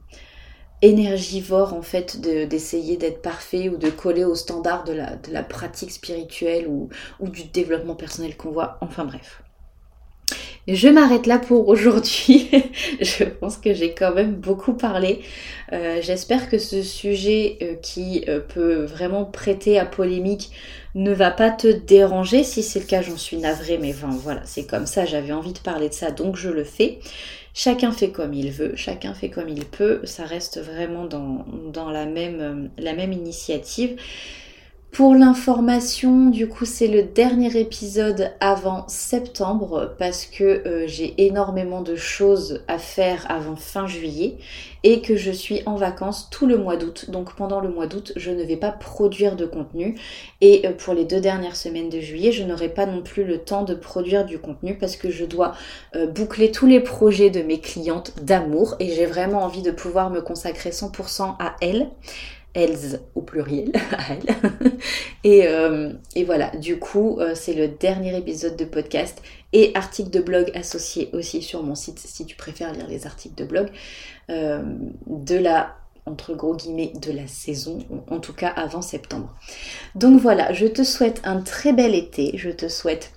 énergivore 0.82 1.74
en 1.74 1.82
fait 1.82 2.20
d'essayer 2.20 2.96
d'être 2.96 3.22
parfait 3.22 3.68
ou 3.68 3.76
de 3.76 3.90
coller 3.90 4.24
aux 4.24 4.34
standards 4.34 4.84
de 4.84 4.92
la, 5.30 5.42
pratique 5.44 5.92
spirituelle 5.92 6.66
ou 6.66 6.88
du 7.20 7.44
développement 7.44 7.94
personnel 7.94 8.36
qu'on 8.36 8.50
voit. 8.50 8.78
Enfin 8.80 9.04
bref. 9.04 9.42
Je 10.68 10.88
m'arrête 10.88 11.26
là 11.26 11.38
pour 11.38 11.68
aujourd'hui. 11.68 12.50
je 13.00 13.24
pense 13.24 13.56
que 13.56 13.72
j'ai 13.72 13.94
quand 13.94 14.12
même 14.12 14.34
beaucoup 14.34 14.74
parlé. 14.74 15.20
Euh, 15.72 16.00
j'espère 16.02 16.48
que 16.48 16.58
ce 16.58 16.82
sujet 16.82 17.58
euh, 17.62 17.74
qui 17.74 18.24
euh, 18.28 18.40
peut 18.40 18.84
vraiment 18.84 19.24
prêter 19.24 19.78
à 19.78 19.86
polémique 19.86 20.50
ne 20.96 21.12
va 21.12 21.30
pas 21.30 21.50
te 21.50 21.68
déranger. 21.68 22.42
Si 22.42 22.64
c'est 22.64 22.80
le 22.80 22.86
cas, 22.86 23.00
j'en 23.00 23.16
suis 23.16 23.36
navrée, 23.36 23.78
mais 23.78 23.92
voilà, 23.92 24.40
c'est 24.44 24.66
comme 24.66 24.86
ça. 24.86 25.04
J'avais 25.04 25.32
envie 25.32 25.52
de 25.52 25.60
parler 25.60 25.88
de 25.88 25.94
ça, 25.94 26.10
donc 26.10 26.36
je 26.36 26.48
le 26.48 26.64
fais. 26.64 26.98
Chacun 27.54 27.92
fait 27.92 28.10
comme 28.10 28.34
il 28.34 28.50
veut, 28.50 28.74
chacun 28.74 29.14
fait 29.14 29.30
comme 29.30 29.48
il 29.48 29.64
peut. 29.64 30.00
Ça 30.04 30.24
reste 30.24 30.60
vraiment 30.60 31.04
dans, 31.06 31.90
la 31.90 32.06
même 32.06 33.12
initiative. 33.12 33.96
Pour 34.96 35.14
l'information, 35.14 36.30
du 36.30 36.48
coup, 36.48 36.64
c'est 36.64 36.86
le 36.86 37.02
dernier 37.02 37.54
épisode 37.60 38.32
avant 38.40 38.88
septembre 38.88 39.94
parce 39.98 40.24
que 40.24 40.42
euh, 40.42 40.84
j'ai 40.86 41.12
énormément 41.26 41.82
de 41.82 41.96
choses 41.96 42.64
à 42.66 42.78
faire 42.78 43.26
avant 43.28 43.56
fin 43.56 43.86
juillet 43.86 44.38
et 44.84 45.02
que 45.02 45.14
je 45.14 45.30
suis 45.30 45.62
en 45.66 45.76
vacances 45.76 46.30
tout 46.30 46.46
le 46.46 46.56
mois 46.56 46.78
d'août. 46.78 47.10
Donc 47.10 47.34
pendant 47.34 47.60
le 47.60 47.68
mois 47.68 47.86
d'août, 47.86 48.14
je 48.16 48.30
ne 48.30 48.42
vais 48.42 48.56
pas 48.56 48.70
produire 48.70 49.36
de 49.36 49.44
contenu 49.44 50.00
et 50.40 50.66
euh, 50.66 50.72
pour 50.72 50.94
les 50.94 51.04
deux 51.04 51.20
dernières 51.20 51.56
semaines 51.56 51.90
de 51.90 52.00
juillet, 52.00 52.32
je 52.32 52.44
n'aurai 52.44 52.70
pas 52.70 52.86
non 52.86 53.02
plus 53.02 53.24
le 53.24 53.36
temps 53.36 53.64
de 53.64 53.74
produire 53.74 54.24
du 54.24 54.38
contenu 54.38 54.78
parce 54.78 54.96
que 54.96 55.10
je 55.10 55.26
dois 55.26 55.52
euh, 55.94 56.06
boucler 56.06 56.50
tous 56.50 56.66
les 56.66 56.80
projets 56.80 57.28
de 57.28 57.42
mes 57.42 57.60
clientes 57.60 58.14
d'amour 58.22 58.76
et 58.80 58.88
j'ai 58.88 59.04
vraiment 59.04 59.42
envie 59.42 59.60
de 59.60 59.72
pouvoir 59.72 60.08
me 60.08 60.22
consacrer 60.22 60.70
100% 60.70 61.34
à 61.38 61.54
elles 61.60 61.90
elles 62.56 63.00
au 63.14 63.20
pluriel, 63.20 63.70
à 63.92 64.16
euh, 65.26 65.92
et, 66.14 66.24
voilà, 66.24 66.50
du 66.56 66.78
coup, 66.78 67.18
euh, 67.20 67.34
c'est 67.34 67.52
le 67.52 67.68
dernier 67.68 68.16
épisode 68.16 68.56
de 68.56 68.64
podcast 68.64 69.20
et 69.52 69.72
article 69.74 70.10
de 70.10 70.20
blog 70.20 70.50
associé 70.54 71.10
aussi 71.12 71.42
sur 71.42 71.62
mon 71.62 71.74
site 71.74 71.98
si 71.98 72.24
tu 72.24 72.34
préfères 72.34 72.72
lire 72.72 72.88
les 72.88 73.06
articles 73.06 73.34
de 73.34 73.44
blog 73.44 73.68
euh, 74.30 74.62
de 75.06 75.36
la 75.36 75.76
entre 76.06 76.34
gros 76.34 76.54
guillemets 76.54 76.92
de 77.02 77.10
la 77.10 77.26
saison, 77.26 77.80
en 78.08 78.20
tout 78.20 78.32
cas 78.32 78.48
avant 78.48 78.80
septembre. 78.80 79.34
Donc 79.96 80.20
voilà, 80.20 80.52
je 80.52 80.66
te 80.66 80.84
souhaite 80.84 81.20
un 81.24 81.40
très 81.40 81.72
bel 81.72 81.96
été, 81.96 82.30
je 82.36 82.50
te 82.50 82.68
souhaite 82.68 83.10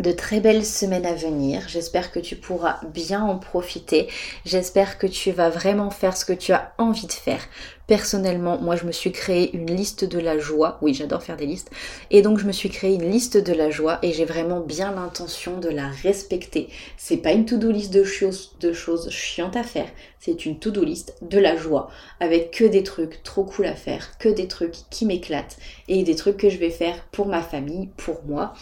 de 0.00 0.12
très 0.12 0.40
belles 0.40 0.64
semaines 0.64 1.06
à 1.06 1.14
venir. 1.14 1.62
J'espère 1.68 2.12
que 2.12 2.20
tu 2.20 2.36
pourras 2.36 2.80
bien 2.92 3.22
en 3.22 3.38
profiter. 3.38 4.08
J'espère 4.44 4.98
que 4.98 5.06
tu 5.06 5.32
vas 5.32 5.50
vraiment 5.50 5.90
faire 5.90 6.16
ce 6.16 6.24
que 6.24 6.32
tu 6.32 6.52
as 6.52 6.72
envie 6.78 7.06
de 7.06 7.12
faire. 7.12 7.40
Personnellement, 7.86 8.58
moi 8.58 8.74
je 8.74 8.84
me 8.84 8.90
suis 8.90 9.12
créé 9.12 9.54
une 9.54 9.74
liste 9.74 10.04
de 10.04 10.18
la 10.18 10.38
joie. 10.38 10.78
Oui, 10.82 10.92
j'adore 10.92 11.22
faire 11.22 11.36
des 11.36 11.46
listes. 11.46 11.70
Et 12.10 12.20
donc 12.20 12.38
je 12.38 12.46
me 12.46 12.52
suis 12.52 12.68
créé 12.68 12.94
une 12.94 13.08
liste 13.08 13.36
de 13.36 13.52
la 13.52 13.70
joie 13.70 14.00
et 14.02 14.12
j'ai 14.12 14.24
vraiment 14.24 14.60
bien 14.60 14.92
l'intention 14.92 15.60
de 15.60 15.68
la 15.68 15.88
respecter. 15.88 16.68
C'est 16.96 17.18
pas 17.18 17.32
une 17.32 17.44
to-do 17.44 17.70
list 17.70 17.92
de 17.92 18.02
choses, 18.02 18.56
de 18.60 18.72
choses 18.72 19.08
chiantes 19.10 19.56
à 19.56 19.62
faire. 19.62 19.88
C'est 20.18 20.46
une 20.46 20.58
to-do 20.58 20.82
list 20.82 21.14
de 21.22 21.38
la 21.38 21.56
joie 21.56 21.88
avec 22.18 22.50
que 22.50 22.64
des 22.64 22.82
trucs 22.82 23.22
trop 23.22 23.44
cool 23.44 23.66
à 23.66 23.76
faire, 23.76 24.18
que 24.18 24.28
des 24.28 24.48
trucs 24.48 24.74
qui 24.90 25.06
m'éclatent 25.06 25.56
et 25.86 26.02
des 26.02 26.16
trucs 26.16 26.38
que 26.38 26.50
je 26.50 26.58
vais 26.58 26.70
faire 26.70 27.04
pour 27.12 27.26
ma 27.26 27.42
famille, 27.42 27.90
pour 27.96 28.24
moi 28.24 28.54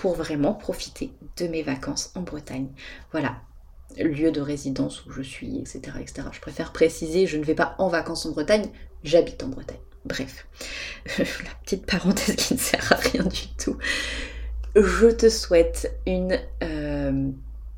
pour 0.00 0.14
vraiment 0.14 0.54
profiter 0.54 1.12
de 1.36 1.46
mes 1.46 1.62
vacances 1.62 2.10
en 2.14 2.22
Bretagne. 2.22 2.68
Voilà, 3.12 3.42
lieu 3.98 4.32
de 4.32 4.40
résidence 4.40 5.04
où 5.04 5.12
je 5.12 5.20
suis, 5.20 5.58
etc.. 5.58 5.80
Je 6.32 6.40
préfère 6.40 6.72
préciser, 6.72 7.26
je 7.26 7.36
ne 7.36 7.44
vais 7.44 7.54
pas 7.54 7.74
en 7.76 7.88
vacances 7.88 8.24
en 8.24 8.30
Bretagne, 8.30 8.70
j'habite 9.04 9.42
en 9.42 9.48
Bretagne. 9.48 9.76
Bref, 10.06 10.46
la 11.18 11.54
petite 11.62 11.84
parenthèse 11.84 12.34
qui 12.36 12.54
ne 12.54 12.58
sert 12.58 12.90
à 12.90 12.96
rien 12.96 13.24
du 13.24 13.48
tout. 13.58 13.76
Je 14.74 15.08
te 15.08 15.28
souhaite 15.28 15.94
une 16.06 16.40
euh, 16.62 17.28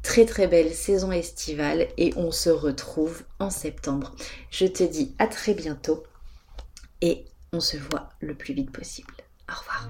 très 0.05 0.25
très 0.25 0.47
belle 0.47 0.73
saison 0.73 1.11
estivale 1.11 1.89
et 1.99 2.15
on 2.17 2.31
se 2.31 2.51
retrouve 2.51 3.25
en 3.41 3.51
septembre. 3.51 4.15
Je 4.53 4.67
te 4.67 4.85
dis 4.85 5.13
à 5.19 5.27
très 5.27 5.55
bientôt 5.55 6.05
et 7.01 7.25
on 7.53 7.59
se 7.59 7.77
voit 7.77 8.11
le 8.21 8.37
plus 8.37 8.55
vite 8.55 8.71
possible. 8.71 9.13
Au 9.49 9.55
revoir. 9.59 9.89